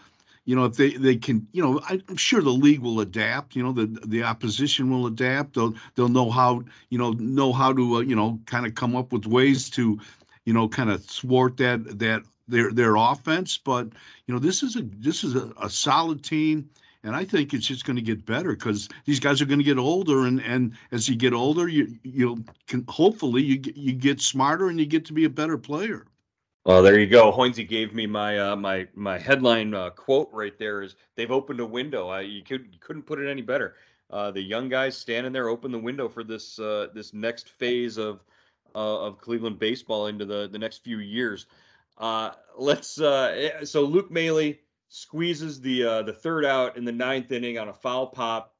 you 0.45 0.55
know, 0.55 0.65
if 0.65 0.75
they 0.75 0.91
they 0.91 1.15
can, 1.15 1.47
you 1.53 1.63
know, 1.63 1.79
I'm 1.87 2.17
sure 2.17 2.41
the 2.41 2.49
league 2.49 2.81
will 2.81 2.99
adapt. 2.99 3.55
You 3.55 3.63
know, 3.63 3.71
the 3.71 3.85
the 4.05 4.23
opposition 4.23 4.89
will 4.89 5.07
adapt. 5.07 5.55
They'll 5.55 5.73
they'll 5.95 6.09
know 6.09 6.29
how 6.29 6.63
you 6.89 6.97
know 6.97 7.11
know 7.11 7.53
how 7.53 7.71
to 7.73 7.95
uh, 7.95 7.99
you 8.01 8.15
know 8.15 8.39
kind 8.45 8.65
of 8.65 8.75
come 8.75 8.95
up 8.95 9.13
with 9.13 9.25
ways 9.25 9.69
to, 9.71 9.99
you 10.45 10.53
know, 10.53 10.67
kind 10.67 10.89
of 10.89 11.03
thwart 11.03 11.57
that 11.57 11.99
that 11.99 12.23
their 12.47 12.73
their 12.73 12.95
offense. 12.95 13.57
But 13.57 13.87
you 14.27 14.33
know, 14.33 14.39
this 14.39 14.63
is 14.63 14.75
a 14.75 14.81
this 14.81 15.23
is 15.23 15.35
a, 15.35 15.53
a 15.61 15.69
solid 15.69 16.23
team. 16.23 16.69
And 17.05 17.17
I 17.17 17.25
think 17.25 17.53
it's 17.53 17.67
just 17.67 17.83
going 17.83 17.97
to 17.97 18.01
get 18.01 18.25
better 18.25 18.51
because 18.51 18.87
these 19.03 19.19
guys 19.19 19.41
are 19.41 19.45
going 19.45 19.59
to 19.59 19.65
get 19.65 19.77
older, 19.77 20.25
and, 20.25 20.41
and 20.41 20.71
as 20.93 21.09
you 21.09 21.17
get 21.17 21.33
older, 21.33 21.67
you 21.67 21.97
you 22.03 22.43
can 22.67 22.85
hopefully 22.87 23.43
you 23.43 23.61
you 23.75 23.91
get 23.91 24.21
smarter 24.21 24.69
and 24.69 24.79
you 24.79 24.85
get 24.85 25.03
to 25.05 25.13
be 25.13 25.25
a 25.25 25.29
better 25.29 25.57
player. 25.57 26.05
Well, 26.65 26.81
there 26.81 26.97
you 26.97 27.07
go. 27.07 27.29
Hoynesy 27.31 27.67
gave 27.67 27.93
me 27.93 28.07
my 28.07 28.39
uh, 28.39 28.55
my 28.55 28.87
my 28.95 29.17
headline 29.17 29.73
uh, 29.73 29.89
quote 29.89 30.29
right 30.31 30.57
there. 30.57 30.81
Is 30.81 30.95
they've 31.15 31.31
opened 31.31 31.59
a 31.59 31.65
window. 31.65 32.07
I, 32.07 32.21
you 32.21 32.41
could 32.41 32.67
you 32.71 32.79
couldn't 32.79 33.03
put 33.03 33.19
it 33.19 33.29
any 33.29 33.41
better. 33.41 33.75
Uh, 34.09 34.31
the 34.31 34.41
young 34.41 34.69
guys 34.69 34.97
standing 34.97 35.33
there 35.33 35.49
open 35.49 35.71
the 35.71 35.79
window 35.79 36.07
for 36.07 36.23
this 36.23 36.57
uh, 36.59 36.87
this 36.93 37.13
next 37.13 37.49
phase 37.49 37.97
of 37.97 38.23
uh, 38.75 39.01
of 39.01 39.19
Cleveland 39.19 39.59
baseball 39.59 40.07
into 40.07 40.23
the 40.23 40.47
the 40.47 40.57
next 40.57 40.85
few 40.85 40.99
years. 40.99 41.47
Uh, 41.97 42.31
let's 42.57 42.99
uh, 42.99 43.65
so 43.65 43.81
Luke 43.81 44.09
Maile 44.09 44.53
squeezes 44.87 45.59
the 45.59 46.03
the 46.05 46.13
third 46.13 46.45
out 46.45 46.77
in 46.77 46.85
the 46.85 46.93
ninth 46.93 47.29
inning 47.33 47.57
on 47.57 47.67
a 47.67 47.73
foul 47.73 48.07
pop. 48.07 48.55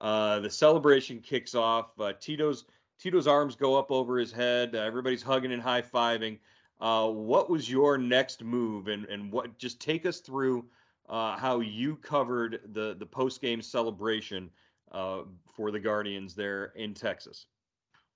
The 0.00 0.50
celebration 0.50 1.20
kicks 1.20 1.54
off. 1.54 1.92
Tito's 2.20 2.64
Tito's 2.98 3.26
arms 3.26 3.56
go 3.56 3.76
up 3.76 3.90
over 3.90 4.18
his 4.18 4.30
head. 4.30 4.74
Everybody's 4.74 5.22
hugging 5.22 5.52
and 5.52 5.62
high 5.62 5.82
fiving. 5.82 6.38
Uh, 6.80 7.08
what 7.08 7.48
was 7.48 7.70
your 7.70 7.96
next 7.96 8.44
move, 8.44 8.88
and 8.88 9.06
and 9.06 9.32
what? 9.32 9.58
Just 9.58 9.80
take 9.80 10.04
us 10.04 10.20
through 10.20 10.64
uh, 11.08 11.36
how 11.36 11.60
you 11.60 11.96
covered 11.96 12.60
the 12.72 12.94
the 12.98 13.06
post 13.06 13.40
game 13.40 13.62
celebration 13.62 14.50
uh, 14.92 15.22
for 15.54 15.70
the 15.70 15.80
Guardians 15.80 16.34
there 16.34 16.72
in 16.76 16.92
Texas. 16.92 17.46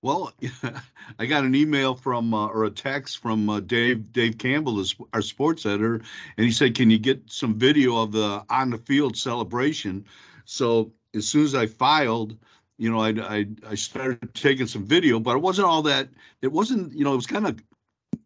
Well, 0.02 0.32
I 1.18 1.26
got 1.26 1.44
an 1.44 1.54
email 1.54 1.94
from 1.94 2.32
uh, 2.32 2.48
or 2.48 2.64
a 2.64 2.70
text 2.70 3.18
from 3.18 3.48
uh, 3.48 3.60
Dave 3.60 4.12
Dave 4.12 4.38
Campbell, 4.38 4.82
our 5.12 5.22
sports 5.22 5.66
editor, 5.66 6.02
and 6.36 6.46
he 6.46 6.52
said, 6.52 6.74
"Can 6.74 6.90
you 6.90 6.98
get 6.98 7.30
some 7.30 7.54
video 7.54 7.96
of 7.96 8.12
the 8.12 8.44
on 8.50 8.70
the 8.70 8.78
field 8.78 9.16
celebration?" 9.16 10.04
So 10.44 10.92
as 11.14 11.26
soon 11.28 11.44
as 11.44 11.54
I 11.54 11.66
filed, 11.66 12.36
you 12.78 12.90
know, 12.90 13.00
I 13.00 13.08
I, 13.08 13.46
I 13.68 13.74
started 13.74 14.34
taking 14.34 14.66
some 14.66 14.84
video, 14.84 15.20
but 15.20 15.36
it 15.36 15.42
wasn't 15.42 15.68
all 15.68 15.82
that. 15.82 16.08
It 16.40 16.50
wasn't, 16.52 16.92
you 16.94 17.04
know, 17.04 17.12
it 17.12 17.16
was 17.16 17.26
kind 17.26 17.46
of 17.46 17.58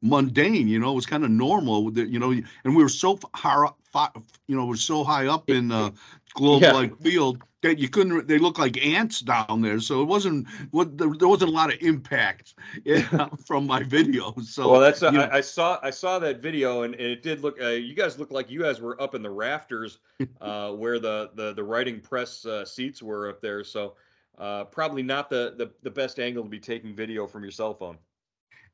mundane. 0.04 0.68
You 0.68 0.78
know, 0.78 0.92
it 0.92 0.94
was 0.94 1.06
kind 1.06 1.24
of 1.24 1.30
normal. 1.30 1.90
That 1.90 2.08
You 2.08 2.20
know, 2.20 2.30
and 2.30 2.76
we 2.76 2.82
were 2.82 2.88
so 2.88 3.18
high, 3.34 3.66
up, 3.94 4.22
you 4.46 4.56
know, 4.56 4.66
we're 4.66 4.76
so 4.76 5.02
high 5.02 5.26
up 5.26 5.50
in 5.50 5.72
uh, 5.72 5.90
Globe 6.34 6.62
Yeah. 6.62 6.72
Life 6.72 6.98
Field 7.00 7.42
that 7.62 7.78
you 7.78 7.88
couldn't. 7.88 8.28
They 8.28 8.38
looked 8.38 8.58
like 8.58 8.84
ants 8.84 9.20
down 9.20 9.62
there, 9.62 9.80
so 9.80 10.02
it 10.02 10.04
wasn't. 10.04 10.46
What 10.70 10.96
there, 10.98 11.10
there 11.18 11.28
wasn't 11.28 11.50
a 11.50 11.54
lot 11.54 11.72
of 11.72 11.80
impact 11.80 12.54
yeah, 12.84 13.28
from 13.46 13.66
my 13.66 13.82
video. 13.82 14.34
So 14.42 14.70
well, 14.70 14.80
that's 14.80 15.02
you 15.02 15.12
know, 15.12 15.22
I, 15.22 15.38
I 15.38 15.40
saw 15.40 15.78
I 15.82 15.90
saw 15.90 16.18
that 16.20 16.40
video, 16.40 16.82
and, 16.82 16.94
and 16.94 17.06
it 17.06 17.22
did 17.22 17.40
look. 17.40 17.60
Uh, 17.60 17.68
you 17.68 17.94
guys 17.94 18.18
looked 18.18 18.32
like 18.32 18.50
you 18.50 18.60
guys 18.60 18.80
were 18.80 19.00
up 19.00 19.14
in 19.14 19.22
the 19.22 19.30
rafters, 19.30 19.98
uh, 20.40 20.72
where 20.72 20.98
the 20.98 21.30
the 21.34 21.54
the 21.54 21.64
writing 21.64 22.00
press 22.00 22.44
uh, 22.44 22.64
seats 22.64 23.02
were 23.02 23.28
up 23.28 23.40
there. 23.40 23.64
So 23.64 23.94
uh, 24.38 24.64
probably 24.64 25.02
not 25.02 25.30
the, 25.30 25.54
the 25.56 25.70
the 25.82 25.90
best 25.90 26.20
angle 26.20 26.44
to 26.44 26.50
be 26.50 26.60
taking 26.60 26.94
video 26.94 27.26
from 27.26 27.42
your 27.42 27.52
cell 27.52 27.74
phone. 27.74 27.96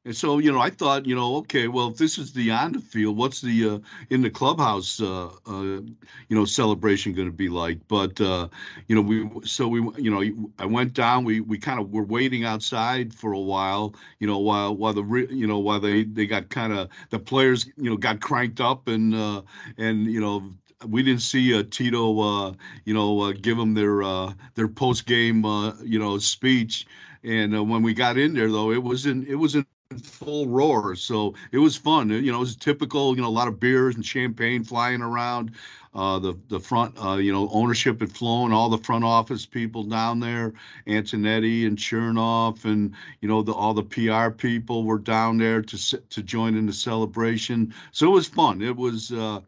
And 0.06 0.16
so, 0.16 0.38
you 0.38 0.50
know, 0.50 0.60
I 0.60 0.70
thought, 0.70 1.04
you 1.04 1.14
know, 1.14 1.36
okay, 1.36 1.68
well, 1.68 1.88
if 1.88 1.98
this 1.98 2.16
is 2.16 2.32
the 2.32 2.50
on 2.50 2.72
the 2.72 2.80
field, 2.80 3.18
what's 3.18 3.42
the 3.42 3.68
uh, 3.68 3.78
in 4.08 4.22
the 4.22 4.30
clubhouse, 4.30 4.98
uh, 4.98 5.26
uh, 5.46 5.52
you 5.52 5.84
know, 6.30 6.46
celebration 6.46 7.12
going 7.12 7.28
to 7.28 7.32
be 7.36 7.50
like? 7.50 7.86
But 7.86 8.18
uh, 8.18 8.48
you 8.88 8.94
know, 8.96 9.02
we 9.02 9.28
so 9.44 9.68
we, 9.68 9.80
you 10.02 10.10
know, 10.10 10.22
I 10.58 10.64
went 10.64 10.94
down. 10.94 11.24
We 11.24 11.40
we 11.42 11.58
kind 11.58 11.78
of 11.78 11.90
were 11.90 12.04
waiting 12.04 12.44
outside 12.46 13.12
for 13.12 13.32
a 13.32 13.38
while, 13.38 13.94
you 14.20 14.26
know, 14.26 14.38
while 14.38 14.74
while 14.74 14.94
the 14.94 15.04
you 15.30 15.46
know 15.46 15.58
while 15.58 15.80
they 15.80 16.04
they 16.04 16.26
got 16.26 16.48
kind 16.48 16.72
of 16.72 16.88
the 17.10 17.18
players, 17.18 17.66
you 17.76 17.90
know, 17.90 17.98
got 17.98 18.20
cranked 18.20 18.58
up 18.60 18.88
and 18.88 19.14
uh, 19.14 19.42
and 19.76 20.06
you 20.06 20.20
know 20.20 20.50
we 20.88 21.02
didn't 21.02 21.20
see 21.20 21.54
uh, 21.54 21.62
Tito, 21.70 22.18
uh, 22.20 22.54
you 22.86 22.94
know, 22.94 23.20
uh, 23.20 23.32
give 23.32 23.58
them 23.58 23.74
their 23.74 24.02
uh, 24.02 24.32
their 24.54 24.68
post 24.68 25.04
game, 25.04 25.44
uh, 25.44 25.74
you 25.82 25.98
know, 25.98 26.16
speech. 26.16 26.86
And 27.22 27.54
uh, 27.54 27.62
when 27.62 27.82
we 27.82 27.92
got 27.92 28.16
in 28.16 28.32
there, 28.32 28.50
though, 28.50 28.70
it 28.72 28.82
was 28.82 29.04
in 29.04 29.26
it 29.26 29.34
was 29.34 29.54
in 29.54 29.66
full 29.98 30.46
roar. 30.46 30.94
So 30.94 31.34
it 31.52 31.58
was 31.58 31.76
fun. 31.76 32.10
You 32.10 32.30
know, 32.30 32.38
it 32.38 32.40
was 32.40 32.56
typical. 32.56 33.14
You 33.16 33.22
know, 33.22 33.28
a 33.28 33.30
lot 33.30 33.48
of 33.48 33.58
beers 33.58 33.96
and 33.96 34.04
champagne 34.04 34.64
flying 34.64 35.02
around. 35.02 35.52
Uh, 35.92 36.20
the 36.20 36.38
the 36.48 36.60
front, 36.60 36.94
uh, 37.04 37.16
you 37.16 37.32
know, 37.32 37.48
ownership 37.52 38.00
had 38.00 38.12
flown. 38.12 38.52
All 38.52 38.68
the 38.68 38.78
front 38.78 39.04
office 39.04 39.44
people 39.44 39.82
down 39.82 40.20
there, 40.20 40.52
Antonetti 40.86 41.66
and 41.66 41.76
Chernoff, 41.76 42.64
and 42.64 42.94
you 43.20 43.28
know, 43.28 43.42
the 43.42 43.52
all 43.52 43.74
the 43.74 43.82
PR 43.82 44.30
people 44.30 44.84
were 44.84 44.98
down 44.98 45.38
there 45.38 45.60
to 45.62 46.00
to 46.00 46.22
join 46.22 46.56
in 46.56 46.66
the 46.66 46.72
celebration. 46.72 47.74
So 47.90 48.06
it 48.06 48.14
was 48.14 48.28
fun. 48.28 48.62
It 48.62 48.76
was. 48.76 49.12
Uh, 49.12 49.40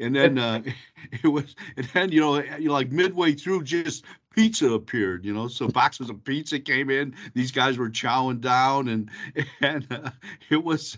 and 0.00 0.14
then 0.14 0.38
uh, 0.38 0.62
it 1.24 1.26
was, 1.26 1.56
and 1.76 1.86
then 1.86 2.12
you 2.12 2.20
know, 2.20 2.40
like 2.72 2.92
midway 2.92 3.32
through, 3.32 3.64
just 3.64 4.04
pizza 4.38 4.72
appeared. 4.72 5.24
You 5.24 5.34
know, 5.34 5.48
so 5.48 5.66
boxes 5.68 6.10
of 6.10 6.22
pizza 6.22 6.60
came 6.60 6.90
in. 6.90 7.14
These 7.34 7.50
guys 7.50 7.76
were 7.76 7.90
chowing 7.90 8.40
down, 8.40 8.88
and 8.88 9.10
and 9.60 9.86
uh, 9.90 10.10
it 10.48 10.62
was, 10.62 10.96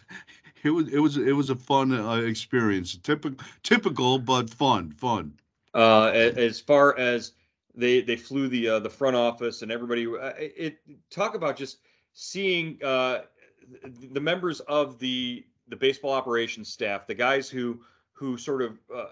it 0.63 0.71
was, 0.71 0.89
it 0.89 0.99
was, 0.99 1.17
it 1.17 1.33
was 1.33 1.49
a 1.49 1.57
fun 1.57 1.93
uh, 1.93 2.17
experience. 2.17 2.97
Typical, 2.97 3.45
typical, 3.63 4.19
but 4.19 4.51
fun, 4.51 4.93
fun. 4.93 5.33
Uh, 5.73 6.11
as 6.13 6.61
far 6.61 6.99
as 6.99 7.33
they 7.75 8.03
they 8.03 8.17
flew 8.17 8.49
the 8.49 8.69
uh, 8.69 8.79
the 8.79 8.91
front 8.91 9.17
office 9.17 9.63
and 9.63 9.73
everybody, 9.73 10.07
uh, 10.07 10.33
it, 10.37 10.79
talk 11.11 11.35
about 11.35 11.57
just 11.57 11.79
seeing 12.13 12.79
uh, 12.85 13.21
the 14.13 14.21
members 14.21 14.61
of 14.61 14.99
the 14.99 15.47
the 15.69 15.77
baseball 15.77 16.13
operations 16.13 16.69
staff, 16.69 17.07
the 17.07 17.15
guys 17.15 17.49
who 17.49 17.81
who 18.13 18.37
sort 18.37 18.61
of 18.61 18.79
uh, 18.95 19.07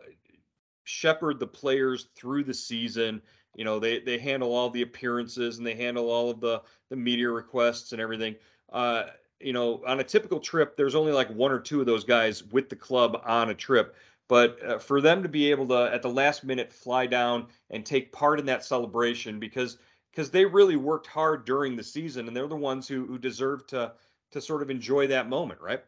shepherd 0.85 1.39
the 1.39 1.47
players 1.47 2.09
through 2.15 2.45
the 2.45 2.53
season. 2.53 3.23
You 3.55 3.64
know, 3.64 3.78
they 3.78 4.00
they 4.00 4.19
handle 4.19 4.55
all 4.55 4.71
the 4.71 4.83
appearances 4.83 5.59
and 5.59 5.67
they 5.67 5.75
handle 5.75 6.11
all 6.11 6.31
of 6.31 6.40
the 6.40 6.62
the 6.90 6.97
media 6.97 7.31
requests 7.31 7.93
and 7.93 8.00
everything. 8.00 8.37
Uh, 8.73 9.05
you 9.40 9.52
know, 9.52 9.83
on 9.87 10.00
a 10.00 10.05
typical 10.05 10.40
trip, 10.40 10.76
there's 10.76 10.95
only 10.95 11.12
like 11.12 11.28
one 11.31 11.52
or 11.52 11.61
two 11.61 11.81
of 11.81 11.87
those 11.87 12.05
guys 12.05 12.45
with 12.45 12.69
the 12.69 12.76
club 12.76 13.21
on 13.25 13.50
a 13.50 13.55
trip. 13.55 13.97
But 14.28 14.62
uh, 14.62 14.78
for 14.78 15.00
them 15.00 15.23
to 15.23 15.28
be 15.28 15.50
able 15.50 15.67
to, 15.69 15.90
at 15.93 16.02
the 16.02 16.11
last 16.11 16.45
minute, 16.45 16.73
fly 16.73 17.07
down 17.07 17.47
and 17.71 17.85
take 17.85 18.12
part 18.12 18.38
in 18.38 18.47
that 18.47 18.64
celebration 18.64 19.38
because 19.38 19.78
because 20.11 20.31
they 20.31 20.45
really 20.45 20.76
worked 20.76 21.07
hard 21.07 21.45
during 21.45 21.76
the 21.76 21.85
season 21.85 22.26
and 22.28 22.37
they're 22.37 22.49
the 22.49 22.57
ones 22.57 22.88
who 22.88 23.07
who 23.07 23.19
deserve 23.19 23.67
to 23.69 23.93
to 24.31 24.40
sort 24.40 24.62
of 24.62 24.71
enjoy 24.71 25.07
that 25.07 25.28
moment, 25.28 25.61
right? 25.61 25.83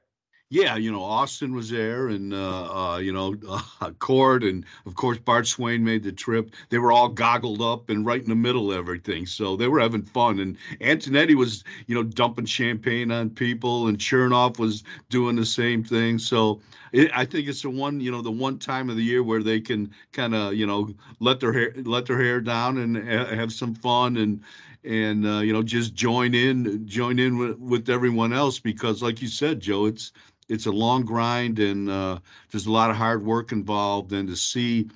Yeah, 0.52 0.75
you 0.75 0.90
know, 0.90 1.04
Austin 1.04 1.54
was 1.54 1.71
there, 1.71 2.09
and 2.09 2.35
uh, 2.35 2.95
uh, 2.95 2.99
you 2.99 3.12
know, 3.12 3.37
uh, 3.80 3.92
Cord, 4.00 4.42
and 4.42 4.64
of 4.85 4.97
course 4.97 5.16
Bart 5.19 5.47
Swain 5.47 5.85
made 5.85 6.02
the 6.02 6.11
trip. 6.11 6.50
They 6.71 6.78
were 6.78 6.90
all 6.90 7.09
goggled 7.09 7.62
up 7.62 7.88
and 7.88 8.04
right 8.04 8.21
in 8.21 8.28
the 8.28 8.35
middle 8.35 8.73
of 8.73 8.76
everything, 8.76 9.26
so 9.26 9.54
they 9.54 9.69
were 9.69 9.78
having 9.78 10.02
fun. 10.02 10.40
And 10.40 10.57
Antonetti 10.80 11.37
was, 11.37 11.62
you 11.87 11.95
know, 11.95 12.02
dumping 12.02 12.47
champagne 12.47 13.12
on 13.12 13.30
people, 13.30 13.87
and 13.87 13.97
Chernoff 13.97 14.59
was 14.59 14.83
doing 15.09 15.37
the 15.37 15.47
same 15.47 15.85
thing. 15.85 16.19
So 16.19 16.61
it, 16.92 17.12
I 17.14 17.25
think 17.26 17.47
it's 17.47 17.62
the 17.62 17.71
one, 17.71 18.00
you 18.00 18.11
know, 18.11 18.21
the 18.21 18.33
one 18.33 18.59
time 18.59 18.90
of 18.90 18.97
the 18.97 19.04
year 19.04 19.23
where 19.23 19.45
they 19.45 19.61
can 19.61 19.92
kind 20.12 20.35
of, 20.35 20.54
you 20.54 20.66
know, 20.66 20.92
let 21.21 21.38
their 21.38 21.52
hair 21.52 21.73
let 21.85 22.07
their 22.07 22.21
hair 22.21 22.40
down 22.40 22.76
and 22.78 22.97
ha- 22.97 23.26
have 23.37 23.52
some 23.52 23.73
fun 23.76 24.16
and 24.16 24.40
and 24.85 25.26
uh, 25.26 25.40
you 25.40 25.52
know 25.52 25.62
just 25.62 25.95
join 25.95 26.35
in 26.35 26.87
join 26.87 27.19
in 27.19 27.59
with 27.61 27.90
everyone 27.90 28.33
else 28.33 28.59
because 28.59 29.02
like 29.02 29.21
you 29.21 29.28
said 29.28 29.61
joe 29.61 29.85
it's 29.87 30.12
it's 30.50 30.66
a 30.66 30.71
long 30.71 31.04
grind 31.04 31.59
and 31.59 31.88
uh, 31.88 32.19
there's 32.50 32.66
a 32.66 32.73
lot 32.73 32.90
of 32.90 32.97
hard 32.97 33.25
work 33.25 33.52
involved 33.52 34.12
and 34.12 34.28
to 34.28 34.37
see 34.37 34.88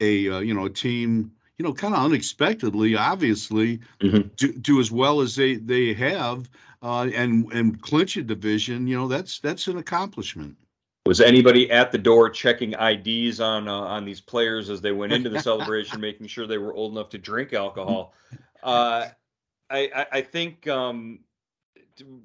a 0.00 0.28
uh, 0.28 0.38
you 0.40 0.54
know 0.54 0.66
a 0.66 0.70
team 0.70 1.30
you 1.58 1.64
know 1.64 1.72
kind 1.72 1.94
of 1.94 2.04
unexpectedly 2.04 2.96
obviously 2.96 3.78
Mhm. 4.00 4.34
do, 4.36 4.52
do 4.52 4.80
as 4.80 4.90
well 4.90 5.20
as 5.20 5.36
they 5.36 5.56
they 5.56 5.94
have 5.94 6.48
uh, 6.82 7.08
and 7.14 7.52
and 7.52 7.80
clinch 7.80 8.16
a 8.16 8.22
division 8.22 8.86
you 8.86 8.96
know 8.96 9.08
that's 9.08 9.38
that's 9.40 9.68
an 9.68 9.78
accomplishment 9.78 10.56
Was 11.06 11.20
anybody 11.20 11.70
at 11.70 11.92
the 11.92 11.98
door 11.98 12.28
checking 12.30 12.74
IDs 12.74 13.40
on 13.40 13.68
uh, 13.68 13.72
on 13.72 14.04
these 14.04 14.20
players 14.20 14.70
as 14.70 14.80
they 14.80 14.92
went 14.92 15.12
into 15.12 15.28
the 15.30 15.38
celebration, 15.38 16.00
making 16.00 16.26
sure 16.26 16.46
they 16.46 16.58
were 16.58 16.74
old 16.74 16.92
enough 16.92 17.10
to 17.10 17.18
drink 17.18 17.52
alcohol? 17.52 18.14
Uh, 18.62 19.06
I, 19.70 19.90
I 19.94 20.06
I 20.18 20.20
think 20.22 20.66
um, 20.66 21.20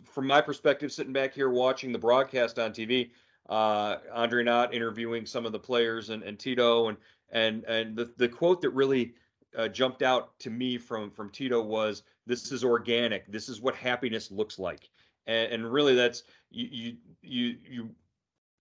from 0.04 0.28
my 0.28 0.42
perspective, 0.42 0.92
sitting 0.92 1.14
back 1.14 1.34
here 1.34 1.50
watching 1.50 1.92
the 1.92 2.00
broadcast 2.00 2.60
on 2.60 2.72
TV, 2.72 3.12
uh, 3.50 3.98
Andre 4.14 4.44
Knott 4.44 4.74
interviewing 4.74 5.26
some 5.26 5.46
of 5.46 5.52
the 5.52 5.60
players 5.60 6.10
and, 6.10 6.24
and 6.24 6.40
Tito 6.40 6.88
and 6.88 6.98
and 7.32 7.64
and 7.66 7.96
the, 7.96 8.12
the 8.18 8.28
quote 8.28 8.62
that 8.62 8.70
really 8.72 9.14
uh, 9.58 9.68
jumped 9.68 10.02
out 10.02 10.38
to 10.40 10.50
me 10.50 10.78
from 10.78 11.12
from 11.12 11.30
Tito 11.30 11.62
was 11.62 12.04
this 12.26 12.52
is 12.52 12.64
organic. 12.64 13.32
This 13.32 13.50
is 13.50 13.62
what 13.62 13.76
happiness 13.76 14.32
looks 14.32 14.60
like. 14.60 14.90
And, 15.28 15.52
and 15.52 15.72
really 15.72 15.96
that's 15.96 16.24
you 16.50 16.68
you 16.72 16.98
you 17.22 17.58
you 17.68 17.90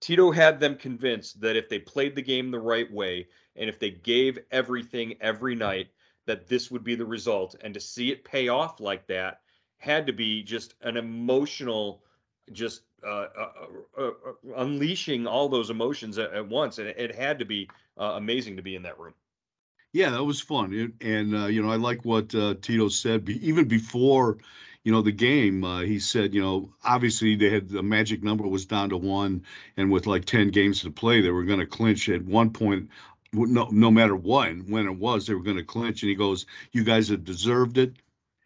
Tito 0.01 0.31
had 0.31 0.59
them 0.59 0.77
convinced 0.77 1.41
that 1.41 1.57
if 1.57 1.69
they 1.69 1.79
played 1.79 2.15
the 2.15 2.23
game 2.23 2.51
the 2.51 2.59
right 2.59 2.91
way 2.91 3.29
and 3.57 3.69
if 3.69 3.79
they 3.79 3.91
gave 3.91 4.39
everything 4.51 5.15
every 5.21 5.55
night 5.55 5.89
that 6.27 6.49
this 6.49 6.71
would 6.71 6.85
be 6.85 6.95
the 6.95 7.05
result. 7.05 7.55
And 7.61 7.75
to 7.75 7.81
see 7.81 8.11
it 8.11 8.25
pay 8.25 8.49
off 8.49 8.81
like 8.81 9.07
that 9.09 9.41
had 9.81 10.07
to 10.07 10.13
be 10.13 10.43
just 10.43 10.75
an 10.83 10.97
emotional 10.97 12.03
just 12.53 12.83
uh, 13.03 13.27
uh, 13.39 13.49
uh, 13.99 14.03
uh 14.03 14.11
unleashing 14.57 15.27
all 15.27 15.49
those 15.49 15.71
emotions 15.71 16.19
at, 16.19 16.33
at 16.33 16.47
once 16.47 16.79
and 16.79 16.87
it, 16.87 16.97
it, 16.99 17.15
had 17.15 17.39
to 17.39 17.45
be 17.45 17.69
uh, 17.99 18.13
amazing 18.17 18.57
to 18.57 18.63
be 18.63 18.77
in 18.77 18.83
that 18.83 18.99
room. 18.99 19.15
Yeah 19.93 20.11
that 20.11 20.23
was 20.23 20.41
fun 20.41 20.73
it, 20.75 20.93
and 21.05 21.35
uh, 21.35 21.47
you 21.47 21.63
know 21.63 21.71
i 21.71 21.77
like 21.77 22.05
what 22.05 22.29
tito 22.29 22.89
said 22.89 23.25
be, 23.25 23.47
even 23.47 23.67
before 23.67 24.39
you 24.85 24.93
know 24.93 25.03
the 25.03 25.13
game 25.13 25.63
he 25.87 25.99
said 25.99 26.35
you 26.35 26.43
know 26.43 26.71
obviously 26.85 27.35
they 27.35 27.51
had 27.51 27.69
the 27.69 27.83
magic 27.83 28.23
number 28.23 28.47
was 28.47 28.67
down 28.67 28.91
to 28.91 28.97
one 28.97 29.43
and 29.79 29.91
with 29.91 30.07
like 30.07 30.27
10 30.27 30.49
games 30.49 30.83
to 30.83 30.91
play 30.91 31.21
they 31.21 31.31
were 31.31 31.45
going 31.45 31.59
to 31.59 31.67
clinch 31.67 32.09
at 32.09 32.25
one 32.25 32.51
point 32.51 32.89
no, 33.33 33.69
no 33.71 33.91
matter 33.91 34.17
what 34.17 34.51
when 34.69 34.87
it 34.87 34.99
was 34.99 35.27
they 35.27 35.35
were 35.35 35.43
going 35.43 35.57
to 35.57 35.65
clinch 35.65 36.03
and 36.03 36.11
he 36.11 36.15
goes 36.15 36.47
you 36.73 36.85
guys 36.85 37.09
have 37.09 37.25
deserved 37.25 37.79
it 37.79 37.95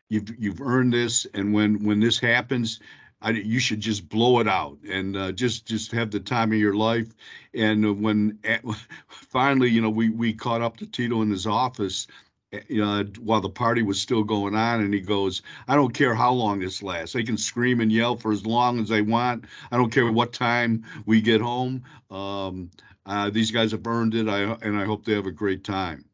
you've 0.09 0.31
you've 0.39 0.61
earned 0.61 0.93
this 0.93 1.27
and 1.35 1.53
when 1.53 1.83
when 1.85 2.01
this 2.01 2.19
happens 2.19 2.81
I, 3.25 3.31
you 3.31 3.59
should 3.59 3.81
just 3.81 4.09
blow 4.11 4.39
it 4.41 4.47
out 4.47 4.79
and 4.89 5.17
uh, 5.17 5.33
just 5.33 5.65
just 5.67 5.91
have 5.93 6.11
the 6.11 6.21
time 6.21 6.53
of 6.53 6.59
your 6.59 6.75
life. 6.75 7.15
And 7.55 8.03
when 8.03 8.39
finally, 9.09 9.71
you 9.71 9.81
know, 9.81 9.89
we 9.91 10.11
we 10.11 10.35
caught 10.35 10.61
up 10.61 10.77
to 10.79 10.87
Tito 10.87 11.23
in 11.23 11.31
his 11.31 11.47
office, 11.47 12.07
uh, 12.53 13.05
while 13.21 13.41
the 13.41 13.49
party 13.49 13.83
was 13.83 13.99
still 14.01 14.25
going 14.25 14.55
on, 14.55 14.83
and 14.83 14.93
he 14.93 15.01
goes, 15.01 15.41
"I 15.69 15.75
don't 15.75 15.95
care 15.95 16.15
how 16.15 16.33
long 16.33 16.61
this 16.61 16.83
lasts. 16.83 17.15
They 17.15 17.23
can 17.25 17.39
scream 17.39 17.81
and 17.81 17.91
yell 17.91 18.17
for 18.17 18.31
as 18.31 18.45
long 18.45 18.79
as 18.79 18.91
they 18.91 19.03
want. 19.03 19.47
I 19.73 19.79
don't 19.79 19.91
care 19.91 20.11
what 20.13 20.35
time 20.35 20.85
we 21.07 21.23
get 21.23 21.41
home. 21.41 21.83
Um, 22.11 22.71
uh, 23.07 23.31
these 23.31 23.51
guys 23.51 23.73
have 23.73 23.87
earned 23.87 24.15
it. 24.15 24.29
I 24.29 24.43
and 24.63 24.77
I 24.77 24.85
hope 24.85 25.05
they 25.05 25.15
have 25.15 25.27
a 25.27 25.33
great 25.33 25.65
time." 25.65 26.05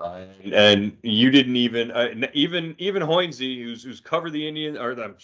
Uh, 0.00 0.24
and 0.52 0.96
you 1.02 1.30
didn't 1.30 1.56
even 1.56 1.90
uh, 1.90 2.08
even 2.32 2.74
even 2.78 3.02
Hoynesy, 3.02 3.62
who's 3.62 3.82
who's 3.82 4.00
covered 4.00 4.32
the 4.32 4.46
Indian 4.46 4.78
or 4.78 4.94
the 4.94 5.14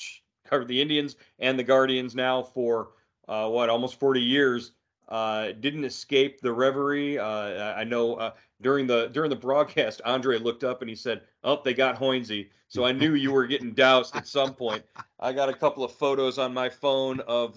covered 0.45 0.69
the 0.69 0.81
Indians 0.81 1.17
and 1.39 1.59
the 1.59 1.63
Guardians 1.63 2.15
now 2.15 2.43
for 2.43 2.91
uh, 3.29 3.49
what 3.49 3.69
almost 3.69 3.99
40 3.99 4.21
years. 4.21 4.73
Uh, 5.09 5.53
didn't 5.61 5.85
escape 5.85 6.39
the 6.43 6.53
reverie. 6.53 7.19
Uh, 7.19 7.73
I 7.75 7.83
know 7.83 8.17
uh, 8.17 8.33
during 8.61 8.87
the 8.87 9.09
during 9.09 9.31
the 9.31 9.37
broadcast, 9.37 10.03
Andre 10.05 10.39
looked 10.39 10.65
up 10.65 10.83
and 10.83 10.91
he 10.91 10.95
said, 10.97 11.23
"Oh, 11.43 11.63
they 11.65 11.73
got 11.73 11.97
Hoynesy." 11.97 12.51
So 12.69 12.85
I 12.85 12.93
knew 12.93 13.15
you 13.15 13.33
were 13.33 13.47
getting 13.47 13.73
doused 13.73 14.15
at 14.17 14.27
some 14.27 14.55
point. 14.55 14.83
I 15.19 15.33
got 15.33 15.49
a 15.49 15.55
couple 15.55 15.83
of 15.83 15.93
photos 15.93 16.39
on 16.39 16.53
my 16.53 16.69
phone 16.69 17.21
of 17.21 17.57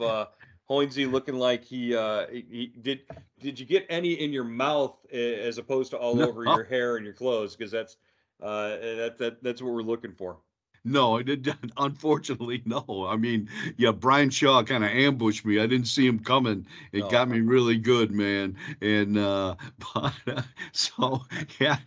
Hoynesy 0.71 1.11
looking 1.11 1.35
like 1.35 1.65
he, 1.65 1.93
uh, 1.93 2.27
he, 2.31 2.71
did. 2.81 3.01
Did 3.41 3.59
you 3.59 3.65
get 3.65 3.85
any 3.89 4.13
in 4.13 4.31
your 4.31 4.45
mouth 4.45 4.95
as 5.11 5.57
opposed 5.57 5.91
to 5.91 5.97
all 5.97 6.15
no. 6.15 6.29
over 6.29 6.45
your 6.45 6.63
hair 6.63 6.95
and 6.95 7.03
your 7.03 7.13
clothes? 7.13 7.57
Because 7.57 7.71
that's 7.71 7.97
uh, 8.41 8.69
that, 8.69 9.15
that 9.17 9.43
that's 9.43 9.61
what 9.61 9.73
we're 9.73 9.81
looking 9.81 10.13
for. 10.13 10.37
No, 10.83 11.17
I 11.17 11.23
did. 11.23 11.53
Unfortunately, 11.77 12.63
no. 12.65 13.05
I 13.07 13.15
mean, 13.17 13.49
yeah, 13.77 13.91
Bryan 13.91 14.29
Shaw 14.29 14.63
kind 14.63 14.83
of 14.83 14.89
ambushed 14.89 15.45
me. 15.45 15.59
I 15.59 15.67
didn't 15.67 15.87
see 15.87 16.07
him 16.07 16.19
coming. 16.19 16.65
It 16.91 17.01
no. 17.01 17.09
got 17.09 17.29
me 17.29 17.41
really 17.41 17.77
good, 17.77 18.11
man. 18.11 18.55
And 18.81 19.17
uh, 19.17 19.55
but 19.93 20.13
uh, 20.27 20.41
so 20.71 21.21
yeah, 21.59 21.77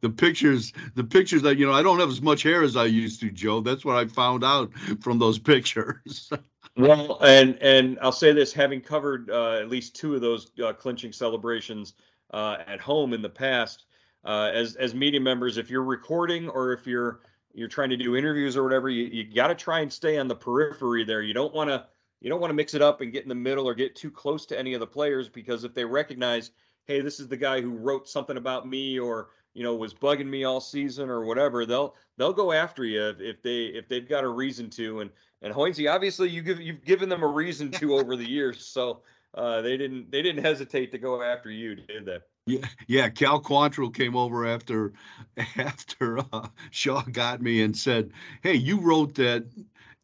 the 0.00 0.10
pictures, 0.10 0.72
the 0.94 1.04
pictures 1.04 1.42
that 1.42 1.58
you 1.58 1.66
know, 1.66 1.72
I 1.72 1.82
don't 1.82 1.98
have 1.98 2.10
as 2.10 2.22
much 2.22 2.42
hair 2.42 2.62
as 2.62 2.76
I 2.76 2.84
used 2.84 3.20
to, 3.20 3.30
Joe. 3.30 3.60
That's 3.60 3.84
what 3.84 3.96
I 3.96 4.06
found 4.06 4.44
out 4.44 4.72
from 5.00 5.18
those 5.18 5.38
pictures. 5.40 6.30
Well, 6.76 7.18
and 7.22 7.56
and 7.60 7.98
I'll 8.02 8.12
say 8.12 8.32
this: 8.32 8.52
having 8.52 8.80
covered 8.80 9.30
uh, 9.30 9.58
at 9.60 9.68
least 9.68 9.96
two 9.96 10.14
of 10.14 10.20
those 10.20 10.50
uh, 10.64 10.72
clinching 10.72 11.12
celebrations 11.12 11.94
uh, 12.32 12.58
at 12.66 12.80
home 12.80 13.12
in 13.12 13.22
the 13.22 13.28
past, 13.28 13.86
uh, 14.24 14.50
as 14.52 14.76
as 14.76 14.94
media 14.94 15.20
members, 15.20 15.58
if 15.58 15.70
you're 15.70 15.84
recording 15.84 16.48
or 16.48 16.72
if 16.72 16.86
you're 16.86 17.20
you're 17.54 17.68
trying 17.68 17.90
to 17.90 17.96
do 17.96 18.16
interviews 18.16 18.56
or 18.56 18.64
whatever, 18.64 18.88
you, 18.88 19.04
you 19.04 19.32
got 19.32 19.48
to 19.48 19.54
try 19.54 19.80
and 19.80 19.92
stay 19.92 20.18
on 20.18 20.26
the 20.26 20.34
periphery 20.34 21.04
there. 21.04 21.22
You 21.22 21.34
don't 21.34 21.54
want 21.54 21.70
to 21.70 21.86
you 22.20 22.30
don't 22.30 22.40
want 22.40 22.50
to 22.50 22.54
mix 22.54 22.74
it 22.74 22.82
up 22.82 23.00
and 23.00 23.12
get 23.12 23.22
in 23.22 23.28
the 23.28 23.34
middle 23.34 23.68
or 23.68 23.74
get 23.74 23.94
too 23.94 24.10
close 24.10 24.46
to 24.46 24.58
any 24.58 24.74
of 24.74 24.80
the 24.80 24.86
players 24.86 25.28
because 25.28 25.62
if 25.62 25.74
they 25.74 25.84
recognize, 25.84 26.52
hey, 26.86 27.00
this 27.00 27.20
is 27.20 27.28
the 27.28 27.36
guy 27.36 27.60
who 27.60 27.76
wrote 27.76 28.08
something 28.08 28.38
about 28.38 28.66
me 28.66 28.98
or 28.98 29.28
you 29.54 29.62
know 29.62 29.74
was 29.74 29.94
bugging 29.94 30.26
me 30.26 30.44
all 30.44 30.60
season 30.60 31.08
or 31.08 31.24
whatever, 31.24 31.64
they'll 31.64 31.94
they'll 32.18 32.32
go 32.32 32.52
after 32.52 32.84
you 32.84 33.02
if, 33.02 33.20
if 33.20 33.42
they 33.42 33.64
if 33.66 33.88
they've 33.88 34.08
got 34.08 34.24
a 34.24 34.28
reason 34.28 34.68
to. 34.70 35.00
And 35.00 35.10
and 35.42 35.54
Hoynesy, 35.54 35.92
obviously 35.92 36.28
you 36.28 36.42
give 36.42 36.60
you've 36.60 36.84
given 36.84 37.08
them 37.08 37.22
a 37.22 37.28
reason 37.28 37.70
to 37.72 37.94
over 37.94 38.16
the 38.16 38.28
years, 38.28 38.66
so 38.66 39.02
uh, 39.34 39.60
they 39.62 39.76
didn't 39.76 40.10
they 40.10 40.22
didn't 40.22 40.44
hesitate 40.44 40.92
to 40.92 40.98
go 40.98 41.22
after 41.22 41.50
you, 41.50 41.76
did 41.76 42.06
they? 42.06 42.18
Yeah, 42.46 42.66
yeah. 42.86 43.08
Cal 43.08 43.40
Quantrill 43.40 43.94
came 43.94 44.16
over 44.16 44.46
after 44.46 44.92
after 45.56 46.18
uh, 46.32 46.48
Shaw 46.70 47.02
got 47.02 47.40
me 47.40 47.62
and 47.62 47.76
said, 47.76 48.10
"Hey, 48.42 48.54
you 48.54 48.80
wrote 48.80 49.14
that 49.14 49.46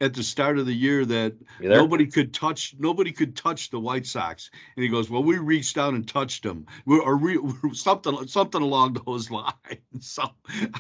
at 0.01 0.15
the 0.15 0.23
start 0.23 0.59
of 0.59 0.67
the 0.67 0.75
year 0.75 1.05
that 1.05 1.35
nobody 1.61 2.07
could 2.07 2.33
touch 2.33 2.75
nobody 2.79 3.13
could 3.13 3.37
touch 3.37 3.71
the 3.71 3.81
White 3.81 4.07
Sox." 4.07 4.51
And 4.77 4.83
he 4.83 4.89
goes, 4.89 5.11
"Well, 5.11 5.23
we 5.23 5.39
reached 5.39 5.79
out 5.79 5.95
and 5.95 6.07
touched 6.07 6.43
them, 6.43 6.67
or 6.87 7.17
we, 7.19 7.39
something 7.73 8.27
something 8.27 8.63
along 8.63 8.99
those 9.07 9.31
lines." 9.31 9.55
So, 10.01 10.25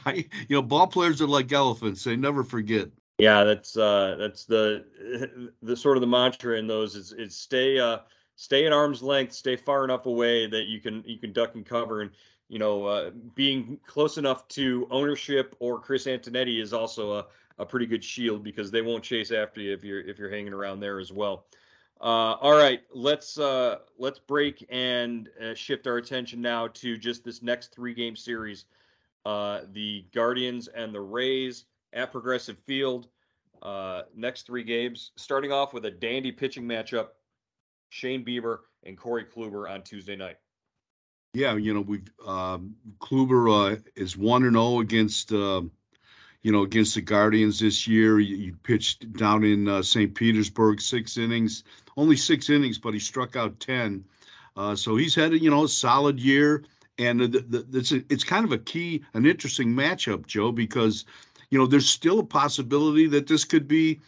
I 0.07 0.27
you 0.49 0.57
know, 0.57 0.63
ball 0.63 0.87
players 0.87 1.21
are 1.21 1.27
like 1.27 1.53
elephants; 1.53 2.05
they 2.05 2.17
never 2.17 2.45
forget. 2.45 2.89
Yeah, 3.19 3.45
that's 3.45 3.77
uh, 3.77 4.17
that's 4.19 4.45
the 4.45 5.53
the 5.63 5.77
sort 5.77 5.97
of 5.97 6.01
the 6.01 6.07
mantra 6.07 6.59
in 6.59 6.67
those 6.67 6.95
is 6.95 7.13
is 7.13 7.37
stay. 7.37 7.79
Uh, 7.79 7.99
stay 8.41 8.65
at 8.65 8.73
arm's 8.73 9.03
length, 9.03 9.35
stay 9.35 9.55
far 9.55 9.85
enough 9.85 10.07
away 10.07 10.47
that 10.47 10.65
you 10.65 10.81
can 10.81 11.05
you 11.07 11.19
can 11.19 11.31
duck 11.33 11.55
and 11.55 11.67
cover, 11.67 12.01
and 12.01 12.11
you 12.49 12.59
know 12.59 12.87
uh, 12.87 13.11
being 13.35 13.79
close 13.87 14.17
enough 14.17 14.49
to 14.49 14.89
ownership 14.91 15.55
or 15.61 15.79
Chris 15.79 16.07
Antonetti 16.07 16.61
is 16.61 16.73
also 16.73 17.13
a, 17.13 17.27
a 17.61 17.67
pretty 17.67 17.87
good 17.87 18.03
shield 18.03 18.43
because 18.43 18.71
they 18.71 18.81
won't 18.81 19.05
chase 19.05 19.31
after 19.31 19.61
you 19.61 19.73
if 19.73 19.85
you're 19.85 20.01
if 20.01 20.19
you're 20.19 20.31
hanging 20.31 20.53
around 20.53 20.81
there 20.81 20.99
as 20.99 21.13
well. 21.13 21.45
Uh, 22.01 22.35
all 22.41 22.57
right, 22.57 22.81
let's 22.95 23.39
uh, 23.39 23.77
let's 23.99 24.19
break 24.19 24.67
and 24.71 25.29
uh, 25.41 25.55
shift 25.55 25.87
our 25.87 25.99
attention 25.99 26.41
now 26.41 26.67
to 26.69 26.97
just 26.97 27.23
this 27.23 27.43
next 27.43 27.75
three 27.75 27.93
game 27.93 28.17
series. 28.17 28.65
Uh, 29.27 29.61
the 29.73 30.07
Guardians 30.15 30.69
and 30.69 30.95
the 30.95 31.01
Rays 31.01 31.67
at 31.93 32.11
Progressive 32.11 32.57
Field. 32.67 33.09
Uh, 33.61 34.03
next 34.17 34.47
three 34.47 34.65
games, 34.65 35.13
starting 35.17 35.53
off 35.53 35.75
with 35.75 35.85
a 35.85 35.91
dandy 35.91 36.33
pitching 36.33 36.65
matchup 36.65 37.09
Shane 37.91 38.25
Bieber 38.25 38.61
and 38.85 38.97
Corey 38.97 39.27
Kluber 39.27 39.71
on 39.71 39.83
Tuesday 39.83 40.17
night. 40.17 40.39
Yeah, 41.35 41.55
you 41.57 41.75
know 41.75 41.83
we've 41.83 42.11
um, 42.27 42.75
Kluber 42.99 43.75
uh, 43.75 43.81
is 43.95 44.17
one 44.17 44.45
and 44.45 44.55
zero 44.55 44.65
oh 44.65 44.81
against 44.81 45.31
uh, 45.33 45.61
you 46.43 46.53
know 46.53 46.63
against 46.63 46.95
the 46.95 47.01
Guardians 47.01 47.59
this 47.61 47.87
year. 47.87 48.19
He, 48.19 48.37
he 48.37 48.51
pitched 48.63 49.13
down 49.15 49.45
in 49.45 49.69
uh, 49.69 49.83
St. 49.83 50.15
Petersburg 50.15 50.81
six 50.81 51.17
innings, 51.17 51.65
only 51.97 52.17
six 52.17 52.51
innings, 52.51 52.79
but 52.79 52.95
he 52.95 53.01
struck 53.01 53.37
out 53.37 53.59
ten. 53.61 54.05
Uh, 54.57 54.75
so 54.75 54.97
he's 54.97 55.15
had 55.15 55.33
you 55.33 55.51
know 55.51 55.65
a 55.65 55.69
solid 55.69 56.19
year, 56.19 56.65
and 56.99 57.21
the, 57.21 57.29
the, 57.29 57.67
it's 57.73 57.93
a, 57.93 58.03
it's 58.09 58.25
kind 58.25 58.45
of 58.45 58.53
a 58.53 58.59
key, 58.59 59.03
an 59.15 59.27
interesting 59.27 59.69
matchup, 59.69 60.27
Joe, 60.27 60.53
because 60.53 61.05
you 61.51 61.59
know 61.59 61.67
there's 61.67 61.89
still 61.89 62.21
a 62.21 62.25
possibility 62.25 63.07
that 63.07 63.27
this 63.27 63.45
could 63.45 63.69
be 63.69 64.01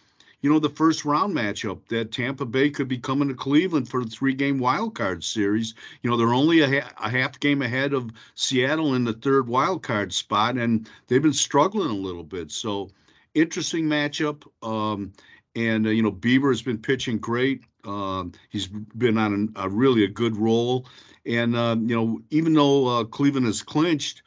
you 0.42 0.50
know, 0.50 0.58
the 0.58 0.68
first 0.68 1.04
round 1.04 1.34
matchup 1.34 1.78
that 1.88 2.12
Tampa 2.12 2.44
Bay 2.44 2.68
could 2.68 2.88
be 2.88 2.98
coming 2.98 3.28
to 3.28 3.34
Cleveland 3.34 3.88
for 3.88 4.04
the 4.04 4.10
three 4.10 4.34
game 4.34 4.58
wild 4.58 4.94
card 4.94 5.24
series. 5.24 5.74
You 6.02 6.10
know, 6.10 6.16
they're 6.16 6.34
only 6.34 6.60
a, 6.60 6.68
ha- 6.68 6.92
a 7.02 7.08
half 7.08 7.40
game 7.40 7.62
ahead 7.62 7.94
of 7.94 8.10
Seattle 8.34 8.94
in 8.94 9.04
the 9.04 9.12
third 9.12 9.48
wild 9.48 9.82
card 9.82 10.12
spot, 10.12 10.56
and 10.56 10.90
they've 11.06 11.22
been 11.22 11.32
struggling 11.32 11.90
a 11.90 11.94
little 11.94 12.24
bit. 12.24 12.50
So, 12.50 12.90
interesting 13.34 13.86
matchup. 13.86 14.42
Um, 14.62 15.12
and, 15.54 15.86
uh, 15.86 15.90
you 15.90 16.02
know, 16.02 16.12
Bieber 16.12 16.50
has 16.50 16.62
been 16.62 16.78
pitching 16.78 17.18
great. 17.18 17.62
Um, 17.84 18.32
he's 18.50 18.66
been 18.66 19.18
on 19.18 19.52
a, 19.56 19.62
a, 19.62 19.68
really 19.68 20.04
a 20.04 20.08
good 20.08 20.36
roll. 20.36 20.86
And, 21.26 21.54
uh, 21.54 21.76
you 21.78 21.94
know, 21.94 22.22
even 22.30 22.52
though 22.52 22.86
uh, 22.86 23.04
Cleveland 23.04 23.46
has 23.46 23.62
clinched, 23.62 24.22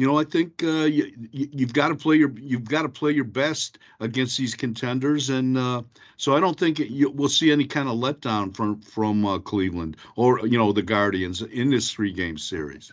you 0.00 0.06
know, 0.06 0.18
I 0.18 0.24
think 0.24 0.62
uh, 0.64 0.84
you, 0.84 1.12
you've 1.30 1.74
got 1.74 1.88
to 1.88 1.94
play 1.94 2.16
your 2.16 2.32
you've 2.38 2.64
got 2.64 2.82
to 2.82 2.88
play 2.88 3.12
your 3.12 3.24
best 3.24 3.78
against 4.00 4.38
these 4.38 4.54
contenders, 4.54 5.28
and 5.28 5.58
uh, 5.58 5.82
so 6.16 6.34
I 6.34 6.40
don't 6.40 6.58
think 6.58 6.78
you, 6.78 7.10
we'll 7.10 7.28
see 7.28 7.52
any 7.52 7.66
kind 7.66 7.86
of 7.86 7.96
letdown 7.98 8.56
from 8.56 8.80
from 8.80 9.26
uh, 9.26 9.38
Cleveland 9.40 9.98
or 10.16 10.46
you 10.46 10.56
know 10.56 10.72
the 10.72 10.80
Guardians 10.80 11.42
in 11.42 11.68
this 11.68 11.90
three 11.90 12.12
game 12.14 12.38
series. 12.38 12.90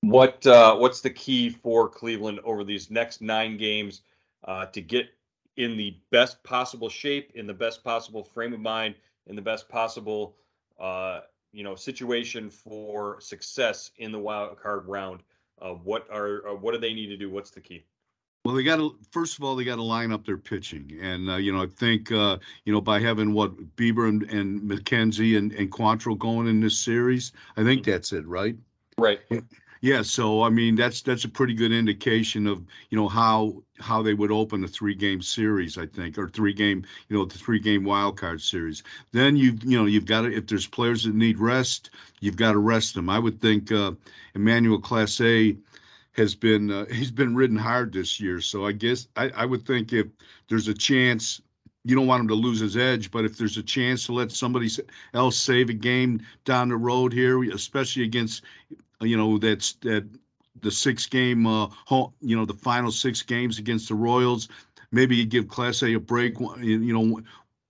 What 0.00 0.46
uh, 0.46 0.74
what's 0.76 1.02
the 1.02 1.10
key 1.10 1.50
for 1.50 1.86
Cleveland 1.86 2.40
over 2.44 2.64
these 2.64 2.90
next 2.90 3.20
nine 3.20 3.58
games 3.58 4.00
uh, 4.44 4.64
to 4.66 4.80
get 4.80 5.08
in 5.58 5.76
the 5.76 5.98
best 6.10 6.42
possible 6.44 6.88
shape, 6.88 7.32
in 7.34 7.46
the 7.46 7.52
best 7.52 7.84
possible 7.84 8.24
frame 8.24 8.54
of 8.54 8.60
mind, 8.60 8.94
in 9.26 9.36
the 9.36 9.42
best 9.42 9.68
possible 9.68 10.34
uh, 10.80 11.20
you 11.52 11.62
know 11.62 11.74
situation 11.74 12.48
for 12.48 13.20
success 13.20 13.90
in 13.98 14.12
the 14.12 14.18
wild 14.18 14.58
card 14.58 14.88
round. 14.88 15.22
Uh, 15.62 15.74
what 15.74 16.06
are 16.10 16.48
uh, 16.48 16.54
what 16.54 16.74
do 16.74 16.80
they 16.80 16.92
need 16.92 17.06
to 17.06 17.16
do? 17.16 17.30
What's 17.30 17.50
the 17.50 17.60
key? 17.60 17.84
Well, 18.44 18.56
they 18.56 18.64
got 18.64 18.76
to 18.76 18.96
first 19.12 19.38
of 19.38 19.44
all 19.44 19.54
they 19.54 19.64
got 19.64 19.76
to 19.76 19.82
line 19.82 20.10
up 20.10 20.26
their 20.26 20.36
pitching, 20.36 20.98
and 21.00 21.30
uh, 21.30 21.36
you 21.36 21.52
know 21.52 21.62
I 21.62 21.66
think 21.66 22.10
uh, 22.10 22.38
you 22.64 22.72
know 22.72 22.80
by 22.80 22.98
having 22.98 23.32
what 23.32 23.56
Bieber 23.76 24.08
and, 24.08 24.24
and 24.24 24.60
McKenzie 24.62 25.38
and 25.38 25.52
and 25.52 25.70
Quantrill 25.70 26.18
going 26.18 26.48
in 26.48 26.60
this 26.60 26.76
series, 26.76 27.32
I 27.56 27.62
think 27.62 27.82
mm-hmm. 27.82 27.92
that's 27.92 28.12
it, 28.12 28.26
right? 28.26 28.56
Right. 28.98 29.20
Yeah, 29.82 30.02
so 30.02 30.44
I 30.44 30.48
mean 30.48 30.76
that's 30.76 31.02
that's 31.02 31.24
a 31.24 31.28
pretty 31.28 31.54
good 31.54 31.72
indication 31.72 32.46
of 32.46 32.64
you 32.90 32.96
know 32.96 33.08
how 33.08 33.62
how 33.80 34.00
they 34.00 34.14
would 34.14 34.30
open 34.30 34.62
a 34.62 34.68
three 34.68 34.94
game 34.94 35.20
series, 35.20 35.76
I 35.76 35.86
think, 35.86 36.16
or 36.18 36.28
three 36.28 36.52
game 36.52 36.84
you 37.08 37.16
know 37.16 37.24
the 37.24 37.36
three 37.36 37.58
game 37.58 37.82
wild 37.84 38.16
card 38.16 38.40
series. 38.40 38.82
Then 39.10 39.36
you 39.36 39.58
you 39.64 39.76
know 39.76 39.86
you've 39.86 40.06
got 40.06 40.22
to 40.22 40.32
if 40.32 40.46
there's 40.46 40.68
players 40.68 41.02
that 41.04 41.14
need 41.16 41.38
rest, 41.38 41.90
you've 42.20 42.36
got 42.36 42.52
to 42.52 42.58
rest 42.58 42.94
them. 42.94 43.10
I 43.10 43.18
would 43.18 43.40
think 43.40 43.72
uh, 43.72 43.92
Emmanuel 44.36 44.80
Clase 44.80 45.58
has 46.12 46.34
been 46.36 46.70
uh, 46.70 46.84
he's 46.86 47.10
been 47.10 47.34
ridden 47.34 47.56
hard 47.56 47.92
this 47.92 48.20
year, 48.20 48.40
so 48.40 48.64
I 48.66 48.72
guess 48.72 49.08
I, 49.16 49.30
I 49.30 49.44
would 49.46 49.66
think 49.66 49.92
if 49.92 50.06
there's 50.48 50.68
a 50.68 50.74
chance 50.74 51.40
you 51.84 51.96
don't 51.96 52.06
want 52.06 52.20
him 52.20 52.28
to 52.28 52.34
lose 52.34 52.60
his 52.60 52.76
edge, 52.76 53.10
but 53.10 53.24
if 53.24 53.36
there's 53.36 53.56
a 53.56 53.62
chance 53.62 54.06
to 54.06 54.12
let 54.12 54.30
somebody 54.30 54.68
else 55.14 55.36
save 55.36 55.68
a 55.68 55.72
game 55.72 56.20
down 56.44 56.68
the 56.68 56.76
road 56.76 57.12
here, 57.12 57.42
especially 57.52 58.04
against 58.04 58.44
you 59.02 59.16
know 59.16 59.38
that's 59.38 59.74
that 59.74 60.08
the 60.60 60.70
six 60.70 61.06
game 61.06 61.46
uh 61.46 61.66
home, 61.86 62.12
you 62.20 62.36
know 62.36 62.44
the 62.44 62.54
final 62.54 62.90
six 62.90 63.22
games 63.22 63.58
against 63.58 63.88
the 63.88 63.94
Royals. 63.94 64.48
Maybe 64.90 65.16
you 65.16 65.24
give 65.24 65.46
Clase 65.46 65.94
a 65.94 65.98
break, 65.98 66.38
you 66.60 66.92
know, 66.92 67.22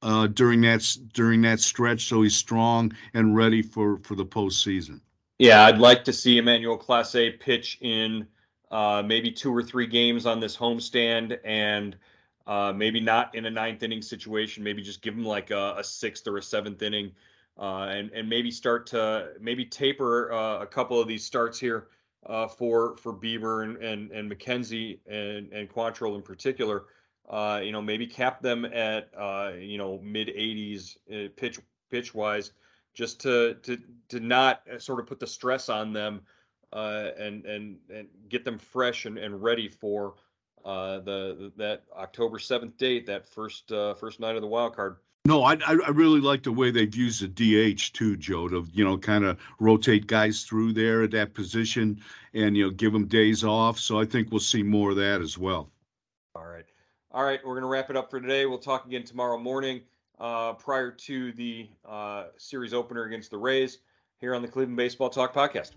uh, 0.02 0.26
during 0.26 0.60
that 0.62 0.84
during 1.12 1.42
that 1.42 1.60
stretch, 1.60 2.06
so 2.06 2.22
he's 2.22 2.36
strong 2.36 2.92
and 3.14 3.36
ready 3.36 3.62
for 3.62 3.98
for 3.98 4.14
the 4.14 4.26
postseason. 4.26 5.00
Yeah, 5.38 5.64
I'd 5.64 5.78
like 5.78 6.04
to 6.04 6.12
see 6.12 6.38
Emmanuel 6.38 6.78
Clase 6.78 7.38
pitch 7.40 7.78
in 7.80 8.26
uh, 8.70 9.02
maybe 9.04 9.30
two 9.30 9.54
or 9.54 9.62
three 9.62 9.86
games 9.86 10.26
on 10.26 10.40
this 10.40 10.56
homestand, 10.56 11.38
and 11.44 11.96
uh, 12.46 12.72
maybe 12.74 13.00
not 13.00 13.34
in 13.34 13.46
a 13.46 13.50
ninth 13.50 13.82
inning 13.82 14.02
situation. 14.02 14.64
Maybe 14.64 14.82
just 14.82 15.02
give 15.02 15.14
him 15.14 15.24
like 15.24 15.50
a, 15.50 15.76
a 15.78 15.84
sixth 15.84 16.26
or 16.26 16.38
a 16.38 16.42
seventh 16.42 16.82
inning 16.82 17.12
uh, 17.58 17.86
and 17.90 18.10
and 18.12 18.28
maybe 18.28 18.50
start 18.50 18.86
to 18.86 19.32
maybe 19.40 19.64
taper 19.64 20.32
uh, 20.32 20.60
a 20.60 20.66
couple 20.66 21.00
of 21.00 21.06
these 21.06 21.24
starts 21.24 21.58
here 21.58 21.88
uh, 22.26 22.48
for 22.48 22.96
for 22.96 23.12
Bieber 23.12 23.64
and 23.64 23.76
and, 23.78 24.10
and 24.10 24.30
McKenzie 24.30 24.98
and 25.06 25.52
and 25.52 25.68
Quantrill 25.68 26.16
in 26.16 26.22
particular. 26.22 26.84
Uh, 27.28 27.60
you 27.62 27.72
know, 27.72 27.80
maybe 27.80 28.06
cap 28.06 28.42
them 28.42 28.64
at 28.64 29.10
uh, 29.16 29.52
you 29.58 29.78
know 29.78 29.98
mid 30.02 30.28
80s 30.28 30.96
uh, 31.12 31.28
pitch 31.36 31.60
pitch 31.90 32.14
wise, 32.14 32.52
just 32.94 33.20
to 33.20 33.54
to 33.62 33.78
to 34.08 34.20
not 34.20 34.62
sort 34.78 35.00
of 35.00 35.06
put 35.06 35.20
the 35.20 35.26
stress 35.26 35.68
on 35.68 35.92
them 35.92 36.22
and 36.72 37.44
and 37.44 37.78
and 37.90 38.06
get 38.28 38.44
them 38.44 38.58
fresh 38.58 39.04
and, 39.04 39.18
and 39.18 39.42
ready 39.42 39.68
for 39.68 40.14
the 40.64 41.52
that 41.56 41.84
October 41.96 42.38
7th 42.38 42.76
date, 42.78 43.06
that 43.06 43.26
first 43.26 43.68
first 43.68 44.20
night 44.20 44.36
of 44.36 44.42
the 44.42 44.48
wild 44.48 44.74
card. 44.74 44.96
No, 45.24 45.44
I, 45.44 45.56
I 45.68 45.90
really 45.90 46.20
like 46.20 46.42
the 46.42 46.50
way 46.50 46.72
they've 46.72 46.92
used 46.92 47.22
the 47.22 47.28
DH 47.74 47.92
too, 47.92 48.16
Joe, 48.16 48.48
to 48.48 48.66
you 48.72 48.85
know 48.85 48.98
kind 48.98 49.24
of 49.24 49.38
rotate 49.61 50.08
guys 50.08 50.42
through 50.42 50.72
there 50.72 51.04
at 51.04 51.12
that 51.12 51.32
position 51.32 52.00
and 52.35 52.56
you 52.56 52.64
know 52.64 52.70
give 52.70 52.92
them 52.92 53.06
days 53.06 53.44
off. 53.44 53.78
So 53.78 54.00
I 54.00 54.04
think 54.04 54.32
we'll 54.32 54.40
see 54.40 54.64
more 54.64 54.90
of 54.90 54.96
that 54.96 55.20
as 55.20 55.38
well. 55.38 55.70
All 56.35 56.46
right, 56.46 56.64
all 57.12 57.22
right, 57.22 57.38
we're 57.44 57.54
gonna 57.54 57.68
wrap 57.68 57.88
it 57.88 57.96
up 57.96 58.11
for 58.11 58.20
today. 58.20 58.46
We'll 58.46 58.58
talk 58.58 58.85
again 58.85 59.04
tomorrow 59.04 59.38
morning, 59.38 59.82
uh, 60.18 60.54
prior 60.54 60.90
to 60.90 61.30
the 61.32 61.68
uh, 61.88 62.24
series 62.37 62.74
opener 62.74 63.04
against 63.04 63.30
the 63.30 63.38
Rays 63.38 63.78
here 64.18 64.35
on 64.35 64.42
the 64.42 64.48
Cleveland 64.48 64.76
Baseball 64.76 65.08
Talk 65.08 65.32
podcast. 65.32 65.70